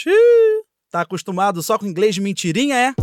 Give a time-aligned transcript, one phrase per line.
[0.00, 0.14] Xiii,
[0.92, 2.94] tá acostumado só com inglês de mentirinha, é?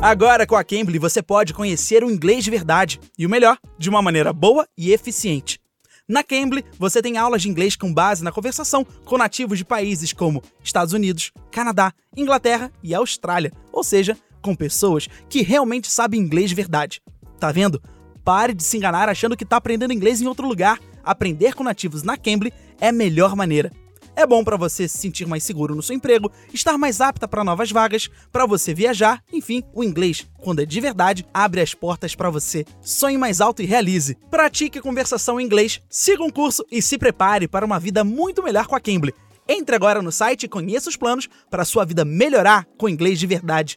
[0.00, 3.90] Agora com a Cambly você pode conhecer o inglês de verdade e o melhor, de
[3.90, 5.60] uma maneira boa e eficiente.
[6.08, 10.12] Na Cambly, você tem aulas de inglês com base na conversação com nativos de países
[10.12, 16.50] como Estados Unidos, Canadá, Inglaterra e Austrália, ou seja, com pessoas que realmente sabem inglês
[16.50, 17.02] de verdade.
[17.40, 17.82] Tá vendo?
[18.22, 20.78] Pare de se enganar achando que tá aprendendo inglês em outro lugar.
[21.02, 23.72] Aprender com nativos na Cambly é a melhor maneira.
[24.16, 27.44] É bom para você se sentir mais seguro no seu emprego, estar mais apta para
[27.44, 32.14] novas vagas, para você viajar, enfim, o inglês, quando é de verdade, abre as portas
[32.14, 32.64] para você.
[32.80, 34.16] Sonhe mais alto e realize.
[34.30, 38.66] Pratique conversação em inglês, siga um curso e se prepare para uma vida muito melhor
[38.66, 39.14] com a Cambly.
[39.46, 43.26] Entre agora no site e conheça os planos para sua vida melhorar com inglês de
[43.26, 43.76] verdade.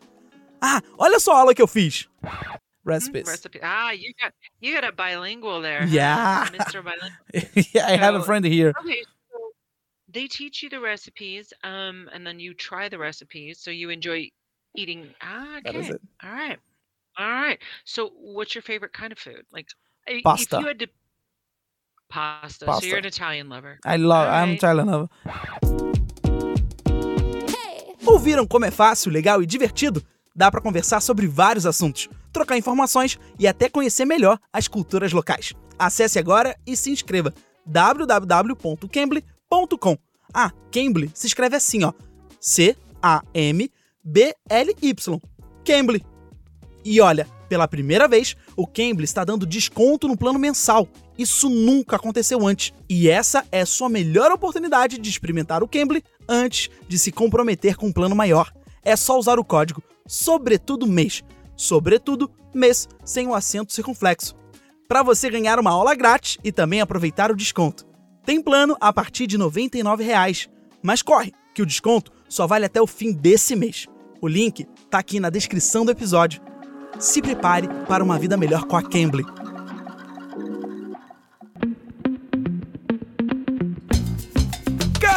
[0.62, 2.08] Ah, olha só a aula que eu fiz.
[2.86, 3.30] Recipes.
[3.30, 3.60] Recipe.
[3.62, 5.86] Ah, you got you got a bilingual there.
[5.86, 6.50] Yeah.
[6.50, 6.82] Mr.
[6.82, 7.20] Bilingual.
[7.76, 8.74] yeah, I have a friend here.
[8.80, 9.04] Okay,
[10.12, 14.30] they teach you the recipes, um, and then you try the recipes, so you enjoy
[14.76, 15.10] eating.
[15.22, 15.96] Ah, That is okay.
[15.96, 16.02] it.
[16.24, 16.60] All right,
[17.18, 17.60] all right.
[17.86, 19.46] So, what's your favorite kind of food?
[19.52, 19.68] Like,
[20.24, 20.56] Pasta.
[20.58, 20.88] If you had to
[22.10, 22.88] pasta, so Pasta.
[22.88, 23.78] you're an Italian lover.
[23.86, 24.62] I love, I'm Alright.
[24.62, 25.10] Thailand lover.
[28.06, 30.04] Ouviram como é fácil, legal e divertido?
[30.36, 35.54] Dá pra conversar sobre vários assuntos, trocar informações e até conhecer melhor as culturas locais.
[35.78, 37.32] Acesse agora e se inscreva
[37.66, 39.98] www.cambly.com.
[40.34, 41.94] Ah, Cambly se escreve assim, ó.
[42.40, 43.72] C A M
[44.04, 45.20] B L Y.
[45.66, 46.06] Cambly.
[46.84, 50.88] E olha, pela primeira vez, o Cambly está dando desconto no plano mensal.
[51.18, 52.74] Isso nunca aconteceu antes.
[52.88, 57.88] E essa é sua melhor oportunidade de experimentar o Cambly antes de se comprometer com
[57.88, 58.54] um plano maior.
[58.84, 61.24] É só usar o código Sobretudo Mês.
[61.56, 64.36] Sobretudo Mês sem o acento circunflexo.
[64.88, 67.86] Para você ganhar uma aula grátis e também aproveitar o desconto.
[68.26, 70.50] Tem plano a partir de 99 reais.
[70.82, 73.88] Mas corre, que o desconto só vale até o fim desse mês.
[74.22, 76.42] O link tá aqui na descrição do episódio.
[77.00, 79.26] Se prepare para uma vida melhor com a Cambly.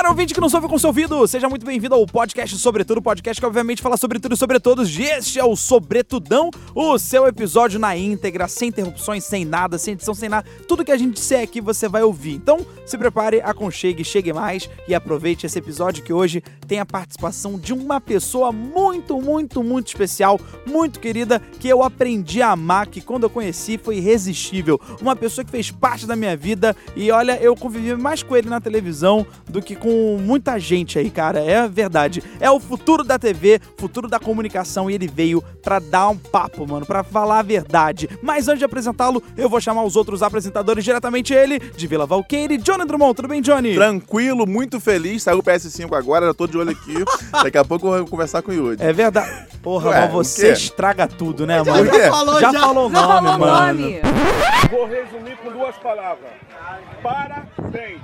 [0.02, 3.40] Cara, ouvinte que não ouve com seu ouvido, seja muito bem-vindo ao podcast Sobretudo, podcast
[3.40, 4.90] que obviamente fala sobre tudo e sobre todos.
[4.98, 9.94] E este é o Sobretudão, o seu episódio na íntegra, sem interrupções, sem nada, sem
[9.94, 10.44] edição, sem nada.
[10.66, 12.32] Tudo que a gente disser aqui você vai ouvir.
[12.32, 17.56] Então, se prepare, aconchegue, chegue mais e aproveite esse episódio que hoje tem a participação
[17.56, 23.00] de uma pessoa muito, muito, muito especial, muito querida, que eu aprendi a amar, que
[23.00, 24.80] quando eu conheci foi irresistível.
[25.00, 28.48] Uma pessoa que fez parte da minha vida e olha, eu convivi mais com ele
[28.48, 31.41] na televisão do que com muita gente aí, cara.
[31.41, 32.22] É verdade.
[32.41, 36.66] É o futuro da TV, futuro da comunicação e ele veio pra dar um papo,
[36.66, 38.08] mano, pra falar a verdade.
[38.22, 42.56] Mas antes de apresentá-lo, eu vou chamar os outros apresentadores diretamente ele, de Vila Valqueire,
[42.58, 43.14] Johnny Drummond.
[43.14, 43.75] Tudo bem, Johnny?
[43.75, 45.22] Tranquilo, muito feliz.
[45.22, 46.94] Saiu o PS5 agora, já tô de olho aqui.
[47.42, 48.82] Daqui a pouco eu vou conversar com o Yudi.
[48.82, 49.47] É verdade.
[49.62, 51.91] Porra, Ué, mas o você estraga tudo, né, mano?
[51.91, 51.98] quê?
[52.02, 53.47] Já falou o Já nome, falou o mano.
[53.47, 54.00] nome.
[54.70, 56.31] Vou resumir com duas palavras.
[57.02, 58.00] Parabéns.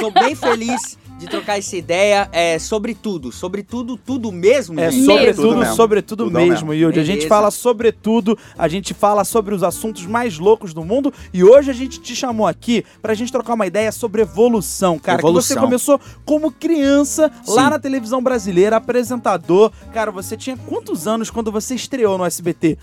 [0.00, 4.90] Tô bem feliz de trocar essa ideia é, sobre tudo, sobre tudo, tudo mesmo, É
[4.90, 5.04] gente.
[5.04, 6.74] sobretudo, Tudo sobretudo Tudão mesmo, mesmo.
[6.74, 6.98] Yudi.
[6.98, 11.12] A gente fala sobre tudo, a gente fala sobre os assuntos mais loucos do mundo
[11.32, 15.18] e hoje a gente te chamou aqui pra gente trocar uma ideia sobre evolução, cara.
[15.18, 15.62] Que você Evolução.
[15.62, 17.70] começou como criança lá Sim.
[17.70, 19.70] na televisão brasileira, apresentador.
[19.92, 22.76] Cara, você tinha quantos anos quando você estreou no SBT?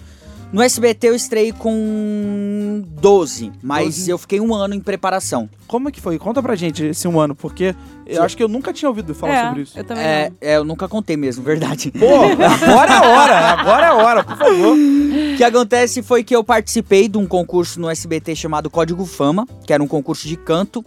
[0.51, 4.12] No SBT eu estrei com 12, mas 12.
[4.12, 5.50] eu fiquei um ano em preparação.
[5.65, 6.19] Como é que foi?
[6.19, 7.74] Conta pra gente esse um ano, porque
[8.06, 9.80] eu acho que eu nunca tinha ouvido falar é, sobre isso.
[9.80, 10.38] eu também É, não.
[10.42, 11.89] é, eu nunca contei mesmo, verdade.
[11.92, 14.75] Pô, agora é a hora, agora é a hora, por favor.
[14.77, 19.48] O que acontece foi que eu participei de um concurso no SBT chamado Código Fama,
[19.65, 20.83] que era um concurso de canto,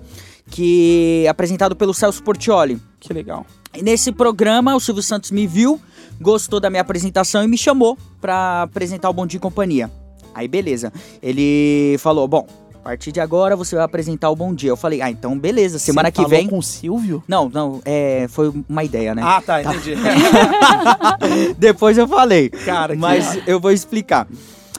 [0.50, 2.78] que apresentado pelo Celso Portioli.
[3.00, 3.46] Que legal.
[3.74, 5.80] E nesse programa, o Silvio Santos me viu,
[6.20, 9.90] gostou da minha apresentação e me chamou pra apresentar o Bom Dia e Companhia.
[10.34, 10.92] Aí, beleza.
[11.22, 14.70] Ele falou: Bom, a partir de agora você vai apresentar o Bom Dia.
[14.70, 16.48] Eu falei: Ah, então beleza, semana Você que falou vem.
[16.48, 17.22] com o Silvio?
[17.28, 19.22] Não, não, é, foi uma ideia, né?
[19.24, 19.94] Ah, tá, entendi.
[21.58, 22.48] Depois eu falei.
[22.50, 24.26] Cara, que Mas eu vou explicar.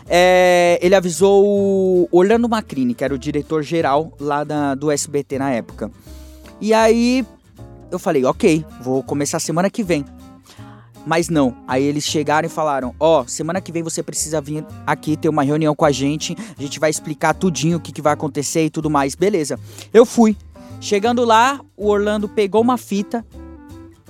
[0.07, 5.49] É, ele avisou o Orlando Macrini, que era o diretor-geral lá da- do SBT na
[5.51, 5.89] época.
[6.61, 7.25] E aí
[7.91, 10.05] eu falei, ok, vou começar semana que vem.
[11.05, 11.55] Mas não.
[11.67, 15.43] Aí eles chegaram e falaram: Ó, semana que vem você precisa vir aqui ter uma
[15.43, 16.35] reunião com a gente.
[16.57, 19.15] A gente vai explicar tudinho o que, que vai acontecer e tudo mais.
[19.15, 19.59] Beleza.
[19.93, 20.35] Eu fui.
[20.81, 23.25] Chegando lá, o Orlando pegou uma fita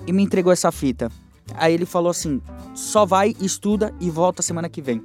[0.07, 1.11] e me entregou essa fita.
[1.55, 2.41] Aí ele falou assim:
[2.73, 5.03] só vai, estuda e volta semana que vem.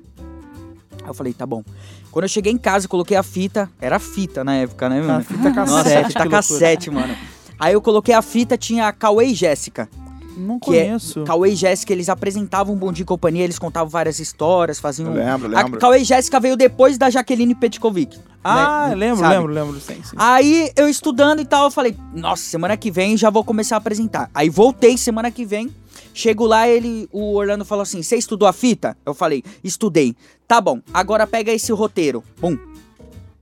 [1.02, 1.62] Aí eu falei, tá bom.
[2.10, 3.70] Quando eu cheguei em casa, coloquei a fita.
[3.80, 5.24] Era fita na época, né, mano?
[5.24, 5.94] fita cassete.
[5.94, 7.16] Nossa, fita cassete, mano.
[7.58, 9.88] Aí eu coloquei a fita, tinha a Cauê e Jéssica.
[10.36, 11.24] Não Que é- conheço.
[11.24, 15.08] Cauê e Jéssica, eles apresentavam um Bom Dia e Companhia, eles contavam várias histórias, faziam...
[15.14, 15.80] Eu lembro, A lembro.
[15.80, 18.18] Cauê e Jéssica veio depois da Jaqueline Petkovic.
[18.42, 18.94] Ah, né?
[18.94, 19.34] lembro, Sabe?
[19.34, 20.16] lembro, lembro, sim, sim.
[20.16, 23.78] Aí eu estudando e tal, eu falei, nossa, semana que vem já vou começar a
[23.78, 24.30] apresentar.
[24.34, 25.70] Aí voltei semana que vem,
[26.14, 28.96] chego lá, ele, o Orlando falou assim: você estudou a fita?
[29.04, 30.16] Eu falei, estudei.
[30.48, 32.24] Tá bom, agora pega esse roteiro.
[32.40, 32.56] Bum.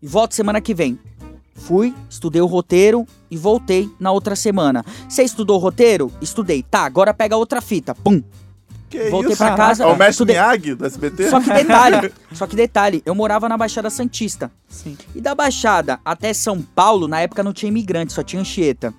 [0.02, 0.98] E volto semana que vem.
[1.58, 4.84] Fui, estudei o roteiro e voltei na outra semana.
[5.08, 6.10] Você estudou o roteiro?
[6.20, 6.62] Estudei.
[6.62, 7.94] Tá, agora pega outra fita.
[7.94, 8.22] Pum.
[8.88, 9.38] Que Voltei isso?
[9.44, 9.84] pra casa.
[9.84, 10.36] É o mestre estudei.
[10.36, 11.28] Miyagi do SBT?
[11.28, 14.50] Só que detalhe, só que detalhe, eu morava na Baixada Santista.
[14.66, 14.96] Sim.
[15.14, 18.94] E da Baixada até São Paulo, na época não tinha imigrante, só tinha Anchieta.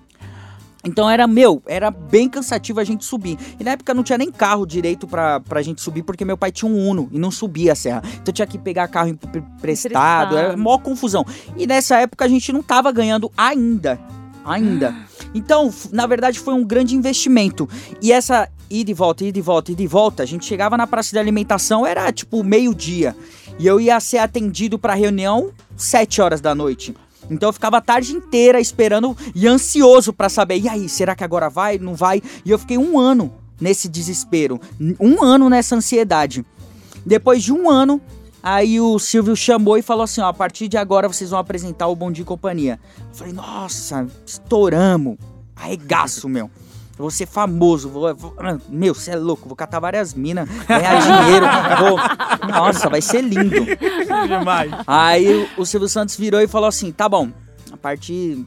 [0.84, 3.38] Então era, meu, era bem cansativo a gente subir.
[3.60, 6.52] E na época não tinha nem carro direito pra, pra gente subir, porque meu pai
[6.54, 8.02] tinha um Uno e não subia a serra.
[8.22, 11.26] Então tinha que pegar carro empre- emprestado, era mó confusão.
[11.58, 14.00] E nessa época a gente não tava ganhando ainda.
[14.46, 14.96] Ainda.
[15.36, 17.68] Então, f- na verdade, foi um grande investimento.
[18.02, 20.88] E essa ida e volta, ida e volta, ida e volta, a gente chegava na
[20.88, 23.16] praça de alimentação, era tipo meio-dia.
[23.60, 26.96] E eu ia ser atendido pra reunião sete horas da noite.
[27.30, 31.24] Então eu ficava a tarde inteira esperando e ansioso pra saber, e aí, será que
[31.24, 32.22] agora vai, não vai?
[32.44, 34.60] E eu fiquei um ano nesse desespero,
[35.00, 36.46] um ano nessa ansiedade.
[37.06, 38.02] Depois de um ano,
[38.42, 41.88] aí o Silvio chamou e falou assim, ó, a partir de agora vocês vão apresentar
[41.88, 42.80] o Bom Dia e Companhia.
[43.00, 45.18] Eu falei, nossa, estouramos,
[45.56, 46.50] arregaço, meu.
[47.00, 48.36] Vou ser famoso, vou, vou-
[48.70, 51.46] meu, você é louco, vou catar várias minas, ganhar dinheiro,
[51.80, 51.98] vou,
[52.52, 53.66] nossa, vai ser lindo.
[54.28, 54.72] Demais.
[54.86, 57.30] Aí o o Silvio Santos virou e falou assim: tá bom,
[57.72, 58.46] a partir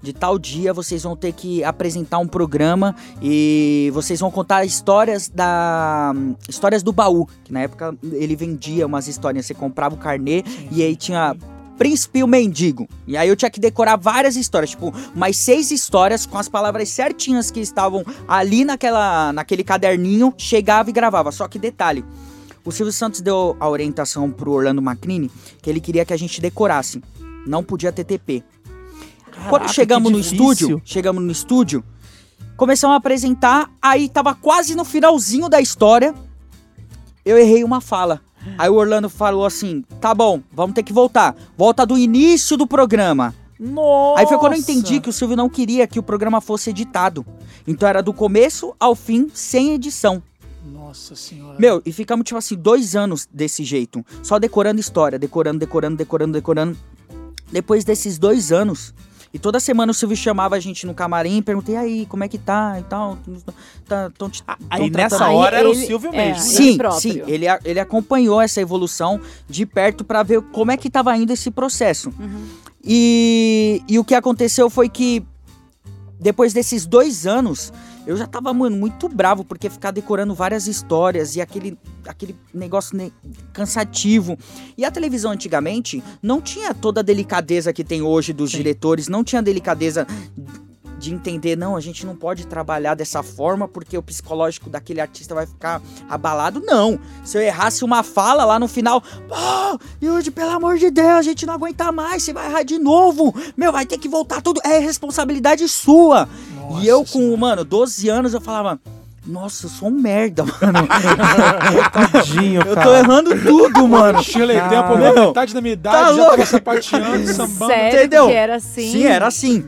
[0.00, 5.28] de tal dia vocês vão ter que apresentar um programa e vocês vão contar histórias
[5.28, 6.14] da.
[6.48, 7.26] histórias do baú.
[7.44, 11.36] Que na época ele vendia umas histórias, você comprava o carnê e aí tinha.
[11.78, 12.88] Príncipe e o Mendigo.
[13.06, 16.88] E aí eu tinha que decorar várias histórias, tipo, mais seis histórias com as palavras
[16.88, 21.30] certinhas que estavam ali naquela, naquele caderninho, chegava e gravava.
[21.30, 22.04] Só que detalhe,
[22.64, 25.30] o Silvio Santos deu a orientação pro Orlando Macrini
[25.62, 27.00] que ele queria que a gente decorasse.
[27.46, 28.42] Não podia ter TP.
[29.48, 31.84] Quando Caraca, chegamos que no estúdio, chegamos no estúdio,
[32.56, 36.12] começamos a apresentar, aí tava quase no finalzinho da história,
[37.24, 38.20] eu errei uma fala.
[38.56, 41.36] Aí o Orlando falou assim: tá bom, vamos ter que voltar.
[41.56, 43.34] Volta do início do programa.
[43.58, 44.20] Nossa.
[44.20, 47.26] Aí foi quando eu entendi que o Silvio não queria que o programa fosse editado.
[47.66, 50.22] Então era do começo ao fim, sem edição.
[50.64, 51.58] Nossa senhora.
[51.58, 54.04] Meu, e ficamos, tipo assim, dois anos desse jeito.
[54.22, 56.78] Só decorando história, decorando, decorando, decorando, decorando.
[57.50, 58.94] Depois desses dois anos.
[59.32, 62.28] E toda semana o Silvio chamava a gente no camarim e perguntei, aí, como é
[62.28, 63.18] que tá e tal.
[63.86, 64.30] Tá, tão
[64.70, 66.42] Aí tão nessa tratando- hora era o ele- Silvio é, mesmo.
[66.42, 67.00] Ele Sim, próprio.
[67.00, 71.30] sim, ele, ele acompanhou essa evolução de perto pra ver como é que tava indo
[71.32, 72.12] esse processo.
[72.18, 72.46] Uhum.
[72.82, 75.22] E, e o que aconteceu foi que
[76.20, 77.72] depois desses dois anos,
[78.08, 82.96] eu já tava, mano, muito bravo, porque ficar decorando várias histórias e aquele, aquele negócio
[82.96, 83.12] ne-
[83.52, 84.38] cansativo.
[84.78, 89.22] E a televisão antigamente não tinha toda a delicadeza que tem hoje dos diretores, não
[89.22, 90.06] tinha delicadeza
[90.98, 95.34] de entender, não, a gente não pode trabalhar dessa forma porque o psicológico daquele artista
[95.34, 96.60] vai ficar abalado.
[96.64, 96.98] Não.
[97.24, 101.22] Se eu errasse uma fala lá no final, pô, Yudi, pelo amor de Deus, a
[101.22, 103.34] gente não aguenta mais, você vai errar de novo.
[103.56, 104.60] Meu, vai ter que voltar tudo.
[104.64, 106.28] É responsabilidade sua.
[106.54, 107.36] Nossa e eu com, Senhora.
[107.36, 108.80] mano, 12 anos, eu falava,
[109.26, 110.88] nossa, eu sou um merda, mano.
[112.12, 112.98] Tadinho, eu tô cara.
[112.98, 114.22] errando tudo, mano.
[114.22, 114.68] Chile Cara.
[114.68, 116.30] tempo, metade da minha idade, tá já louco.
[116.30, 117.72] tava sapateando, sambando.
[117.72, 118.26] Sério entendeu?
[118.26, 118.92] que era assim?
[118.92, 119.64] Sim, era assim.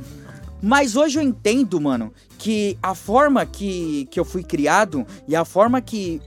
[0.63, 5.45] Mas hoje eu entendo, mano, que a forma que, que eu fui criado e a
[5.45, 6.21] forma que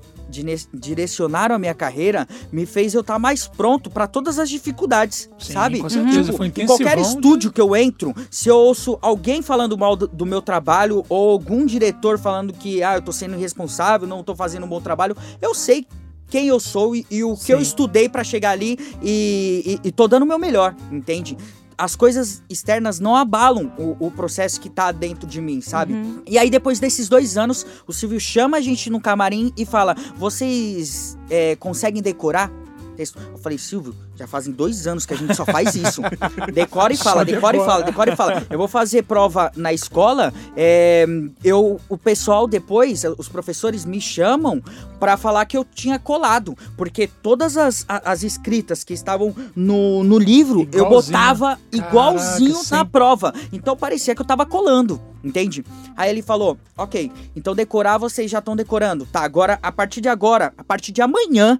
[0.73, 5.53] direcionaram a minha carreira me fez eu estar mais pronto pra todas as dificuldades, Sim,
[5.53, 5.79] sabe?
[5.79, 9.77] com certeza, Tipo, foi em qualquer estúdio que eu entro, se eu ouço alguém falando
[9.77, 14.07] mal do, do meu trabalho ou algum diretor falando que ah, eu tô sendo irresponsável,
[14.07, 15.85] não tô fazendo um bom trabalho, eu sei
[16.29, 17.63] quem eu sou e, e o que eu Sim.
[17.63, 21.37] estudei pra chegar ali e, e, e tô dando o meu melhor, entende?
[21.83, 25.93] As coisas externas não abalam o, o processo que tá dentro de mim, sabe?
[26.25, 29.93] E aí, depois desses dois anos, o Silvio chama a gente no camarim e fala:
[30.15, 32.49] Vocês é, conseguem decorar?
[32.93, 36.01] Texto?" Eu falei, Silvio, já fazem dois anos que a gente só faz isso.
[36.53, 38.47] decora e fala, decora e fala, decora e fala.
[38.50, 41.05] Eu vou fazer prova na escola, é,
[41.43, 44.62] eu, o pessoal depois, os professores me chamam
[45.00, 46.55] pra falar que eu tinha colado.
[46.77, 51.17] Porque todas as, as escritas que estavam no, no livro, eu Igualzinho.
[51.17, 52.91] botava igualzinho Caraca, na sim.
[52.91, 53.33] prova.
[53.51, 55.65] Então parecia que eu tava colando, entende?
[55.95, 59.05] Aí ele falou: ok, então decorar vocês já estão decorando.
[59.05, 61.59] Tá, agora, a partir de agora, a partir de amanhã,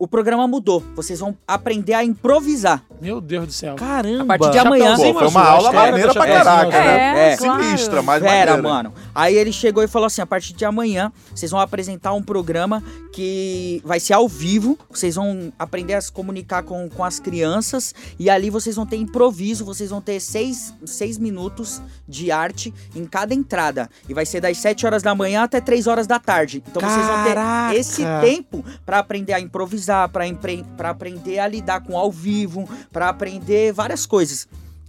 [0.00, 0.82] o programa mudou.
[0.96, 2.82] Vocês vão aprender a improvisar.
[3.02, 3.76] Meu Deus do céu.
[3.76, 4.34] Caramba.
[4.34, 4.96] A partir de amanhã.
[4.96, 7.32] Pô, foi uma aula maneira pra caraca, né?
[7.32, 7.36] É.
[7.36, 8.62] Sinistra, mas Fera, maneira.
[8.62, 8.94] mano.
[9.14, 12.82] Aí ele chegou e falou assim: a partir de amanhã, vocês vão apresentar um programa
[13.12, 14.78] que vai ser ao vivo.
[14.90, 17.94] Vocês vão aprender a se comunicar com, com as crianças.
[18.18, 19.64] E ali vocês vão ter improviso.
[19.64, 23.90] Vocês vão ter seis, seis minutos de arte em cada entrada.
[24.08, 26.62] E vai ser das 7 horas da manhã até 3 horas da tarde.
[26.68, 27.74] Então vocês vão Caraca.
[27.74, 32.68] ter esse tempo pra aprender a improvisar, empre- pra aprender a lidar com ao vivo,
[32.92, 34.46] pra aprender várias coisas.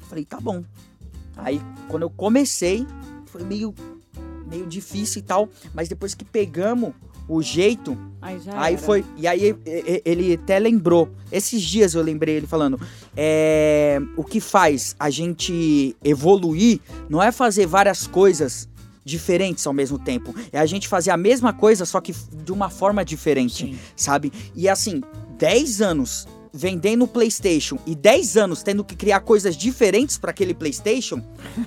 [0.08, 0.64] Falei, tá bom.
[1.38, 2.86] Aí, quando eu comecei,
[3.26, 3.74] foi meio,
[4.52, 6.94] meio difícil e tal, mas depois que pegamos
[7.28, 9.04] o jeito, Aí aí foi.
[9.18, 9.56] E aí
[10.06, 11.10] ele até lembrou.
[11.32, 12.80] Esses dias eu lembrei ele falando:
[13.18, 16.80] é, o que faz a gente evoluir
[17.10, 18.70] não é fazer várias coisas
[19.04, 20.36] diferentes ao mesmo tempo.
[20.52, 23.80] É a gente fazer a mesma coisa, só que de uma forma diferente Sim.
[23.96, 24.32] sabe?
[24.56, 25.02] E assim,
[25.38, 31.24] 10 anos vendendo PlayStation e 10 anos tendo que criar coisas diferentes pra aquele PlayStation,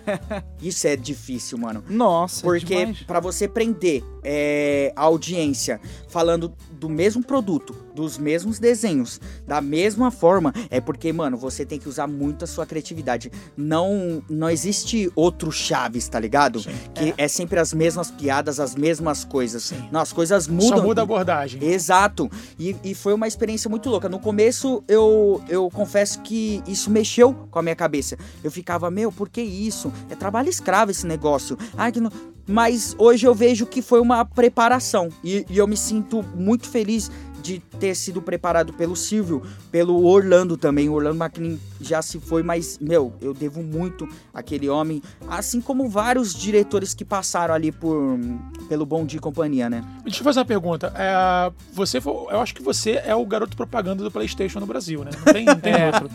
[0.60, 1.82] isso é difícil, mano.
[1.88, 3.02] Nossa, Porque demais.
[3.02, 10.10] pra você prender é, a audiência falando do mesmo produto, dos mesmos desenhos, da mesma
[10.10, 13.32] forma, é porque, mano, você tem que usar muito a sua criatividade.
[13.56, 16.60] Não, não existe outro Chaves, tá ligado?
[16.94, 17.26] Que é.
[17.26, 19.62] sempre as mesmas piadas, as mesmas coisas.
[19.62, 19.88] Sim.
[19.90, 20.76] Não, as coisas mudam.
[20.76, 21.64] Só muda a abordagem.
[21.64, 22.30] Exato.
[22.58, 24.06] E, e foi uma experiência muito louca.
[24.06, 28.18] No começo, eu, eu confesso que isso mexeu com a minha cabeça.
[28.42, 29.90] Eu ficava, meu, por que isso?
[30.10, 31.56] É trabalho escravo esse negócio.
[31.78, 32.33] Ai, que não...
[32.46, 35.08] Mas hoje eu vejo que foi uma preparação.
[35.22, 37.10] E, e eu me sinto muito feliz
[37.44, 40.88] de ter sido preparado pelo Silvio, pelo Orlando também.
[40.88, 45.02] O Orlando McKinney já se foi, mas, meu, eu devo muito àquele homem.
[45.28, 48.18] Assim como vários diretores que passaram ali por
[48.66, 49.84] pelo Bom Dia e Companhia, né?
[50.04, 50.90] Deixa eu fazer uma pergunta.
[50.96, 55.04] É, você, foi- eu acho que você é o garoto propaganda do PlayStation no Brasil,
[55.04, 55.10] né?
[55.26, 56.10] Não tem, não tem outro.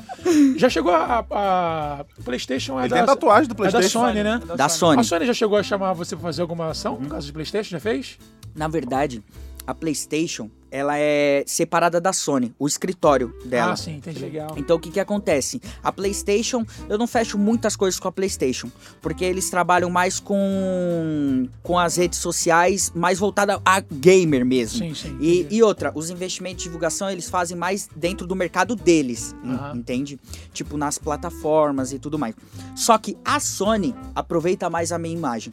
[0.58, 4.00] Já chegou a, a- o PlayStation é Ele da, tem tatuagem do é da PlayStation.
[4.00, 4.42] Sony, né?
[4.58, 5.00] Da Sony.
[5.02, 7.70] A Sony já chegou a chamar você pra fazer alguma ação no caso de PlayStation?
[7.70, 8.18] Já fez?
[8.56, 9.24] Na verdade,
[9.66, 13.74] a PlayStation, ela é separada da Sony, o escritório dela.
[13.74, 14.20] Ah, sim, entendi.
[14.20, 14.54] Legal.
[14.56, 15.62] Então o que que acontece?
[15.84, 18.70] A PlayStation, eu não fecho muitas coisas com a PlayStation,
[19.02, 24.80] porque eles trabalham mais com com as redes sociais, mais voltada a gamer mesmo.
[24.80, 25.18] Sim, sim.
[25.20, 29.78] E, e outra, os investimentos de divulgação eles fazem mais dentro do mercado deles, Aham.
[29.78, 30.20] entende?
[30.54, 32.36] Tipo nas plataformas e tudo mais.
[32.76, 35.52] Só que a Sony aproveita mais a minha imagem.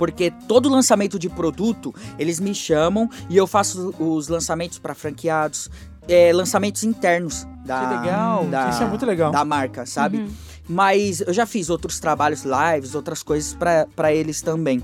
[0.00, 5.68] Porque todo lançamento de produto, eles me chamam e eu faço os lançamentos para franqueados,
[6.08, 8.44] é, lançamentos internos da, Que legal.
[8.46, 9.30] da, Isso é muito legal.
[9.30, 10.16] da marca, sabe?
[10.16, 10.30] Uhum.
[10.66, 14.82] Mas eu já fiz outros trabalhos, lives, outras coisas pra pra eles também.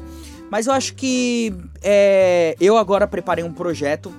[0.50, 1.50] Mas eu acho que
[1.82, 4.12] é, eu agora preparei um projeto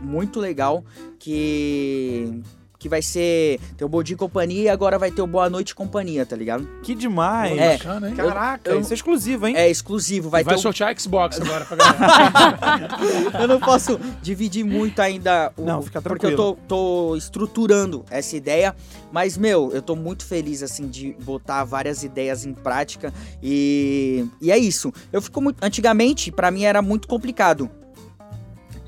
[0.00, 0.84] muito legal
[1.18, 2.40] que
[2.84, 3.58] que vai ser.
[3.78, 6.26] Tem o Bom Dia e Companhia e agora vai ter o Boa Noite e Companhia,
[6.26, 6.68] tá ligado?
[6.82, 7.56] Que demais.
[7.58, 7.78] É.
[7.78, 8.14] Bacana, hein?
[8.14, 9.56] Caraca, Eu- isso é exclusivo, hein?
[9.56, 10.58] É exclusivo, vai, Vai, ter.
[10.60, 12.88] o- sortear Xbox agora pra galera.
[13.40, 15.50] Eu não posso dividir muito ainda.
[15.56, 15.62] O...
[15.64, 18.76] Não, fica Porque eu tô, tô estruturando essa ideia.
[19.10, 23.14] Mas, meu, eu tô muito feliz, assim, de botar várias ideias em prática.
[23.42, 24.92] E, e é isso.
[25.10, 25.56] Eu fico muito.
[25.64, 27.70] Antigamente, pra mim era muito complicado.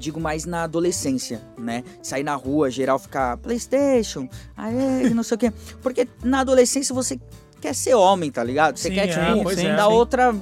[0.06, 1.82] Digo mais na adolescência, né?
[2.00, 5.52] Sair na rua, geral ficar PlayStation, aê, não sei o quê.
[5.82, 7.18] Porque na adolescência você
[7.60, 8.76] quer ser homem, tá ligado?
[8.76, 9.82] Você Sim, quer, é, tipo, da é, sim.
[9.82, 10.32] outra.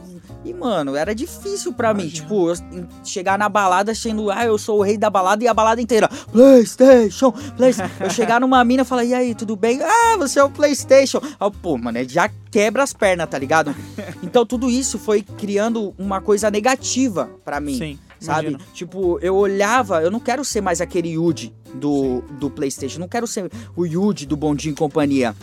[0.45, 2.11] E, mano, era difícil pra mim.
[2.11, 2.57] Tipo, eu
[3.03, 6.11] chegar na balada sendo, ah, eu sou o rei da balada e a balada inteira.
[6.31, 8.05] PlayStation, PlayStation.
[8.05, 9.81] eu chegar numa mina e falar, e aí, tudo bem?
[9.83, 11.23] Ah, você é o PlayStation.
[11.41, 13.75] Ah, pô, mano, já quebra as pernas, tá ligado?
[14.23, 18.49] Então tudo isso foi criando uma coisa negativa pra mim Sim, sabe?
[18.49, 18.73] imagino.
[18.73, 23.27] Tipo, eu olhava, eu não quero ser mais aquele Yuji do, do PlayStation, não quero
[23.27, 25.35] ser o Yuji do Bondinho e Companhia.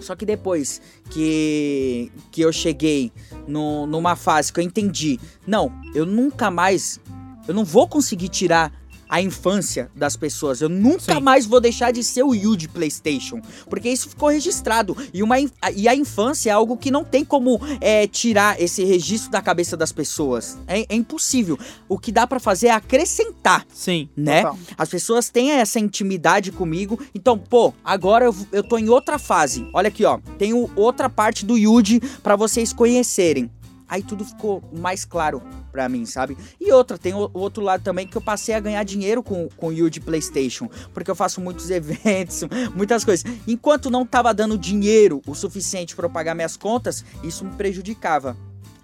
[0.00, 3.12] Só que depois que, que eu cheguei
[3.46, 7.00] no, numa fase que eu entendi, não, eu nunca mais,
[7.46, 8.72] eu não vou conseguir tirar
[9.12, 10.62] a infância das pessoas.
[10.62, 11.20] Eu nunca Sim.
[11.20, 13.42] mais vou deixar de ser o Yu de PlayStation.
[13.68, 14.96] Porque isso ficou registrado.
[15.12, 19.30] E, uma, e a infância é algo que não tem como é, tirar esse registro
[19.30, 20.56] da cabeça das pessoas.
[20.66, 21.58] É, é impossível.
[21.90, 24.08] O que dá pra fazer é acrescentar Sim.
[24.16, 24.44] né?
[24.44, 24.58] total.
[24.78, 26.98] As pessoas têm essa intimidade comigo.
[27.14, 29.68] Então, pô, agora eu, eu tô em outra fase.
[29.74, 30.20] Olha aqui, ó.
[30.38, 33.50] Tenho outra parte do Yuji pra vocês conhecerem.
[33.92, 36.34] Aí tudo ficou mais claro pra mim, sabe?
[36.58, 39.50] E outra, tem o, o outro lado também que eu passei a ganhar dinheiro com,
[39.54, 40.66] com o Yuji PlayStation.
[40.94, 42.42] Porque eu faço muitos eventos,
[42.74, 43.22] muitas coisas.
[43.46, 48.34] Enquanto não tava dando dinheiro o suficiente pra eu pagar minhas contas, isso me prejudicava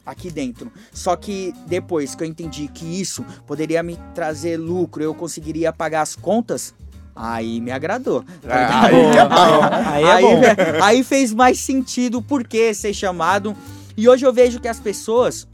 [0.05, 0.71] aqui dentro.
[0.93, 6.03] Só que depois que eu entendi que isso poderia me trazer lucro, eu conseguiria pagar
[6.03, 6.75] as contas,
[7.17, 8.23] aí me agradou.
[8.47, 9.63] Ah, aí é bom.
[9.87, 10.41] Aí é Aí, bom.
[10.41, 13.57] ve- aí fez mais sentido por que ser chamado.
[13.99, 15.49] E hoje eu vejo que as pessoas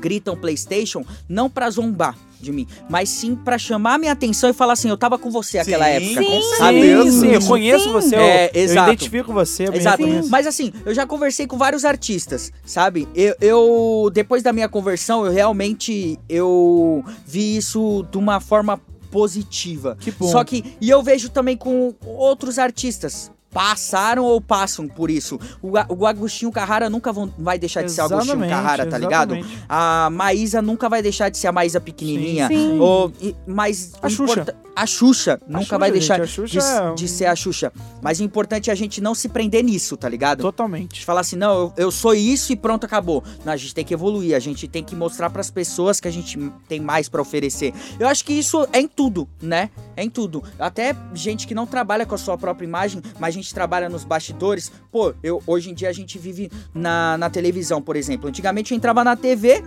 [0.00, 4.74] gritam PlayStation não pra zombar de mim, mas sim pra chamar minha atenção e falar
[4.74, 6.24] assim, eu tava com você naquela Sim, época.
[6.24, 7.10] com Sim, certeza.
[7.20, 10.04] sim, eu conheço você, eu, É, eu identifico você, eu Exato.
[10.30, 13.08] Mas assim, eu já conversei com vários artistas, sabe?
[13.12, 19.96] Eu, eu- depois da minha conversão, eu realmente eu vi isso de uma forma positiva.
[19.98, 20.28] Que bom.
[20.30, 23.32] Só que e eu vejo também com outros artistas.
[23.52, 25.38] Passaram ou passam por isso.
[25.62, 29.34] O, o Agostinho Carrara nunca vão- vai deixar de ser Agostinho Exatamente, Carrara, tá ligado?
[29.34, 29.64] exatamente.
[29.68, 32.46] A Maísa nunca vai deixar de ser a Maísa pequenininha.
[32.48, 32.78] Sim.
[32.78, 34.54] Ou, e- mas A Xuxa.
[34.76, 37.34] A Xuxa nunca Xuxa, vai gente, deixar a Xuxa de, é um- de ser a
[37.34, 37.72] Xuxa.
[38.00, 40.40] Mas o importante é a gente não se prender nisso, tá ligado?
[40.42, 41.04] Totalmente.
[41.04, 43.24] Falar assim, não, eu, eu sou isso e pronto, acabou.
[43.44, 46.10] Não, a gente tem que evoluir, a gente tem que mostrar pras pessoas que a
[46.12, 47.74] gente tem mais pra oferecer.
[47.98, 49.68] Eu acho que isso é em tudo, né?
[49.96, 50.44] É em tudo.
[50.60, 54.04] Até gente que não trabalha com a sua própria imagem, mas a gente trabalha nos
[54.04, 54.70] bastidores.
[54.90, 58.28] Pô, eu, hoje em dia a gente vive na, na televisão, por exemplo.
[58.28, 59.62] Antigamente eu entrava na TV,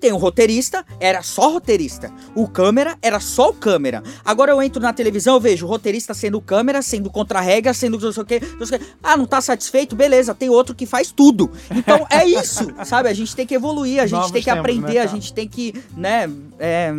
[0.00, 2.10] tem um roteirista, era só roteirista.
[2.34, 4.02] O câmera era só o câmera.
[4.24, 8.00] Agora eu entro na televisão, eu vejo o roteirista sendo o câmera, sendo contra-regra, sendo
[8.00, 8.80] não sei o quê, o.
[9.02, 9.94] Ah, não tá satisfeito?
[9.94, 11.50] Beleza, tem outro que faz tudo.
[11.70, 13.10] Então é isso, sabe?
[13.10, 15.32] A gente tem que evoluir, a gente Novos tem que tempos, aprender, né, a gente
[15.34, 16.92] tem que, né, é,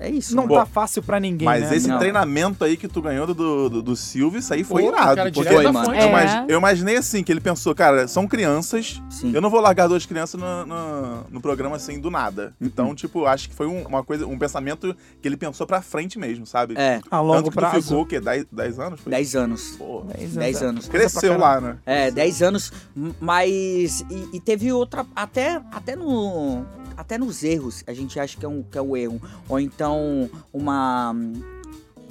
[0.00, 0.34] é isso.
[0.34, 1.76] Não Pô, tá fácil pra ninguém, Mas né?
[1.76, 1.98] esse Não.
[1.98, 5.16] treinamento aí que tu ganhou do, do, do Silvio, isso aí foi Pô, irado.
[5.16, 5.84] cara, porque Foi, mano.
[5.86, 5.98] fonte.
[5.98, 6.08] eu, É.
[6.08, 9.32] imagi- eu imaginei assim, que ele pensou, cara, são crianças, Sim.
[9.34, 12.54] eu não vou largar duas crianças no, no, no programa assim do nada.
[12.60, 16.18] Então, tipo, acho que foi um- uma coisa, um pensamento que ele pensou pra frente
[16.18, 16.74] mesmo, sabe?
[16.76, 17.82] É, A longo Tanto que tu prazo.
[17.82, 18.20] ficou o quê?
[18.20, 19.00] 10 10 anos?
[19.00, 19.10] Foi?
[19.10, 19.70] 10 anos.
[19.76, 20.88] Pô, 10 anos.
[20.88, 21.76] Cresceu lá, né?
[21.84, 22.72] É, 10 anos,
[23.20, 24.00] mas.
[24.10, 25.04] E, e teve outra.
[25.14, 26.64] Até, até no.
[27.00, 29.22] Até nos erros, a gente acha que é, um, que é um erro.
[29.48, 31.14] Ou então, uma.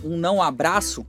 [0.03, 1.05] Um não abraço.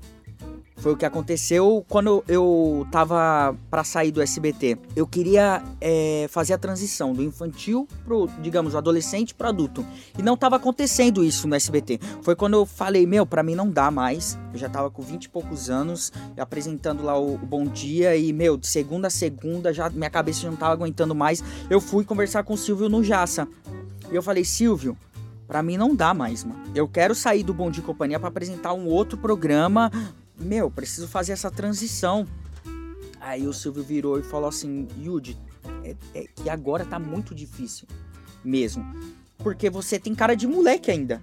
[0.80, 4.78] Foi o que aconteceu quando eu tava pra sair do SBT.
[4.96, 9.84] Eu queria é, fazer a transição do infantil pro, digamos, adolescente pro adulto.
[10.18, 12.00] E não tava acontecendo isso no SBT.
[12.22, 14.38] Foi quando eu falei, meu, pra mim não dá mais.
[14.54, 18.16] Eu já tava com 20 e poucos anos, apresentando lá o, o Bom Dia.
[18.16, 21.44] E, meu, de segunda a segunda, já minha cabeça já não tava aguentando mais.
[21.68, 23.46] Eu fui conversar com o Silvio no Jaça.
[24.10, 24.96] E eu falei, Silvio,
[25.46, 26.62] pra mim não dá mais, mano.
[26.74, 29.90] Eu quero sair do Bom Dia e Companhia pra apresentar um outro programa.
[30.40, 32.26] Meu, preciso fazer essa transição.
[33.20, 35.36] Aí o Silvio virou e falou assim, Yudi,
[35.84, 37.86] é, é que agora tá muito difícil
[38.42, 38.84] mesmo.
[39.38, 41.22] Porque você tem cara de moleque ainda.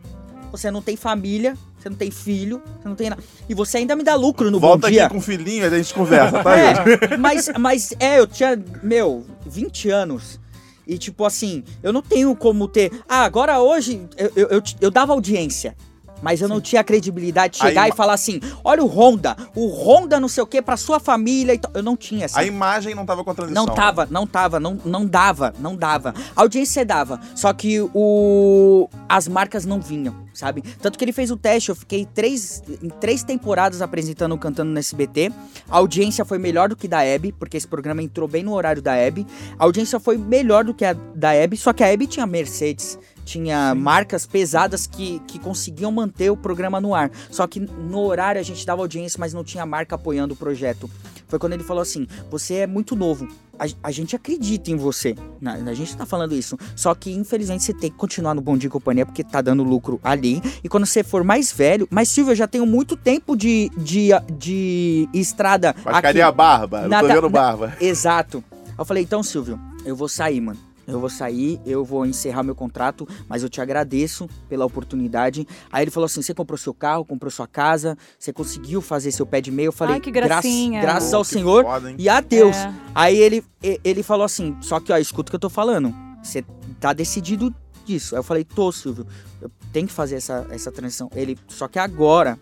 [0.52, 3.22] Você não tem família, você não tem filho, você não tem nada.
[3.50, 5.06] E você ainda me dá lucro no Volta Bom Dia.
[5.06, 6.68] aqui com o filhinho, a gente conversa, tá aí?
[7.12, 10.40] É, mas, mas é, eu tinha, meu, 20 anos.
[10.86, 12.92] E tipo assim, eu não tenho como ter.
[13.10, 15.76] Ah, agora hoje eu, eu, eu, eu dava audiência.
[16.22, 19.36] Mas eu não tinha a credibilidade de chegar Aí- e falar assim: olha o Honda,
[19.56, 21.60] o Honda não sei o que pra sua família e.
[21.74, 22.40] Eu não tinha essa.
[22.40, 23.66] A imagem não tava com a transição.
[23.66, 26.14] Não tava, não tava, não, não dava, não dava.
[26.36, 30.62] A audiência dava, só que o as marcas não vinham, sabe?
[30.82, 34.80] Tanto que ele fez o teste, eu fiquei três, em três temporadas apresentando, cantando no
[34.80, 35.32] SBT.
[35.70, 38.82] A audiência foi melhor do que da Hebe, porque esse programa entrou bem no horário
[38.82, 39.26] da Hebe.
[39.58, 42.98] A audiência foi melhor do que a da Hebe, só que a Hebe tinha Mercedes.
[43.28, 47.12] Tinha marcas pesadas que, que conseguiam manter o programa no ar.
[47.30, 50.90] Só que no horário a gente dava audiência, mas não tinha marca apoiando o projeto.
[51.28, 53.28] Foi quando ele falou assim: Você é muito novo.
[53.60, 55.14] A, a gente acredita em você.
[55.42, 56.58] Na- A, gente tá falando isso.
[56.74, 59.62] Só que, infelizmente, você tem que continuar no Bom Dia e Companhia porque tá dando
[59.64, 60.42] lucro ali.
[60.64, 61.86] E quando você for mais velho.
[61.92, 65.76] Mas, Silvio, eu já tenho muito tempo de, de, de estrada.
[65.84, 66.02] Mas aqui.
[66.04, 66.84] cadê a barba?
[66.84, 67.74] Eu Na- tô na- vendo na- barba.
[67.82, 68.42] Exato.
[68.78, 70.60] Eu falei, então, Silvio, eu vou sair, mano.
[70.88, 75.46] Eu vou sair, eu vou encerrar meu contrato, mas eu te agradeço pela oportunidade.
[75.72, 79.26] Aí ele falou assim: você comprou seu carro, comprou sua casa, você conseguiu fazer seu
[79.26, 79.68] pé de meia.
[79.68, 82.56] Eu falei, Ai, que "Gra- gracinha." graças Pô, ao que Senhor foda, e a Deus.
[82.56, 82.74] É.
[82.96, 83.44] Aí ele,
[83.84, 85.94] ele falou assim: só que, ó, escuta o que eu tô falando.
[86.24, 86.44] Você
[86.80, 87.54] tá decidido
[87.86, 88.16] disso.
[88.16, 89.06] Aí eu falei, tô, Silvio,
[89.42, 91.10] eu tenho que fazer essa, essa transição.
[91.16, 92.40] Ele, só que agora.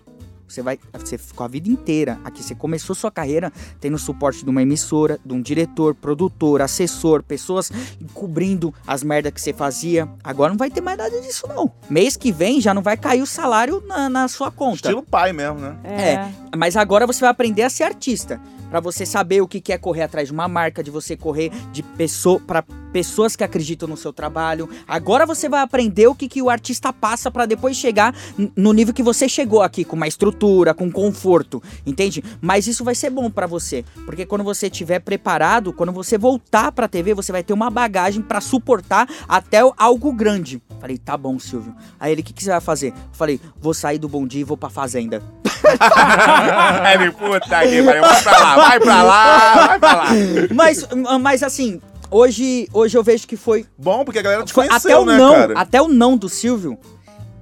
[0.47, 0.79] Você vai.
[0.93, 2.43] Você ficou a vida inteira aqui.
[2.43, 7.71] Você começou sua carreira tendo suporte de uma emissora, de um diretor, produtor, assessor, pessoas
[8.13, 10.07] cobrindo as merdas que você fazia.
[10.23, 11.71] Agora não vai ter mais nada disso, não.
[11.89, 14.75] Mês que vem já não vai cair o salário na, na sua conta.
[14.75, 15.77] Estilo pai mesmo, né?
[15.83, 16.55] É.
[16.55, 18.39] Mas agora você vai aprender a ser artista.
[18.69, 21.81] Pra você saber o que é correr atrás de uma marca, de você correr de
[21.81, 22.63] pessoa para
[22.95, 24.69] pessoas que acreditam no seu trabalho.
[24.87, 28.15] Agora você vai aprender o que que o artista passa pra depois chegar
[28.55, 32.23] no nível que você chegou aqui, com uma estrutura, com conforto, entende?
[32.39, 36.71] Mas isso vai ser bom pra você, porque quando você estiver preparado, quando você voltar
[36.71, 40.61] pra TV, você vai ter uma bagagem pra suportar até algo grande.
[40.79, 41.75] Falei, tá bom, Silvio.
[41.99, 42.93] Aí ele, o que que você vai fazer?
[43.11, 45.21] Falei, vou sair do Bom Dia e vou pra Fazenda.
[46.93, 48.01] Ele, puta que pariu.
[48.01, 50.05] Vai pra lá, vai pra lá, vai pra lá.
[50.53, 50.87] mas,
[51.21, 54.91] mas assim, hoje, hoje eu vejo que foi, Bom, porque a galera te foi conheceu,
[54.91, 55.53] até o né, não, cara?
[55.55, 56.77] até o não do Silvio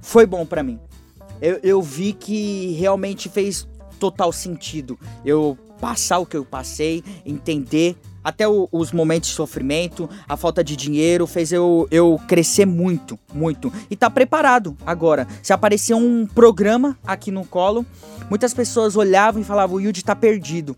[0.02, 0.78] foi bom pra mim.
[1.40, 3.66] Eu, eu vi que realmente fez
[3.98, 4.98] total sentido.
[5.24, 10.64] Eu passar o que eu passei, entender até o- os momentos de sofrimento, a falta
[10.64, 13.70] de dinheiro fez eu, eu crescer muito, muito.
[13.90, 15.28] E tá preparado agora.
[15.42, 17.84] Se aparecer um programa aqui no colo,
[18.30, 20.74] muitas pessoas olhavam e falavam: o Yudi tá perdido.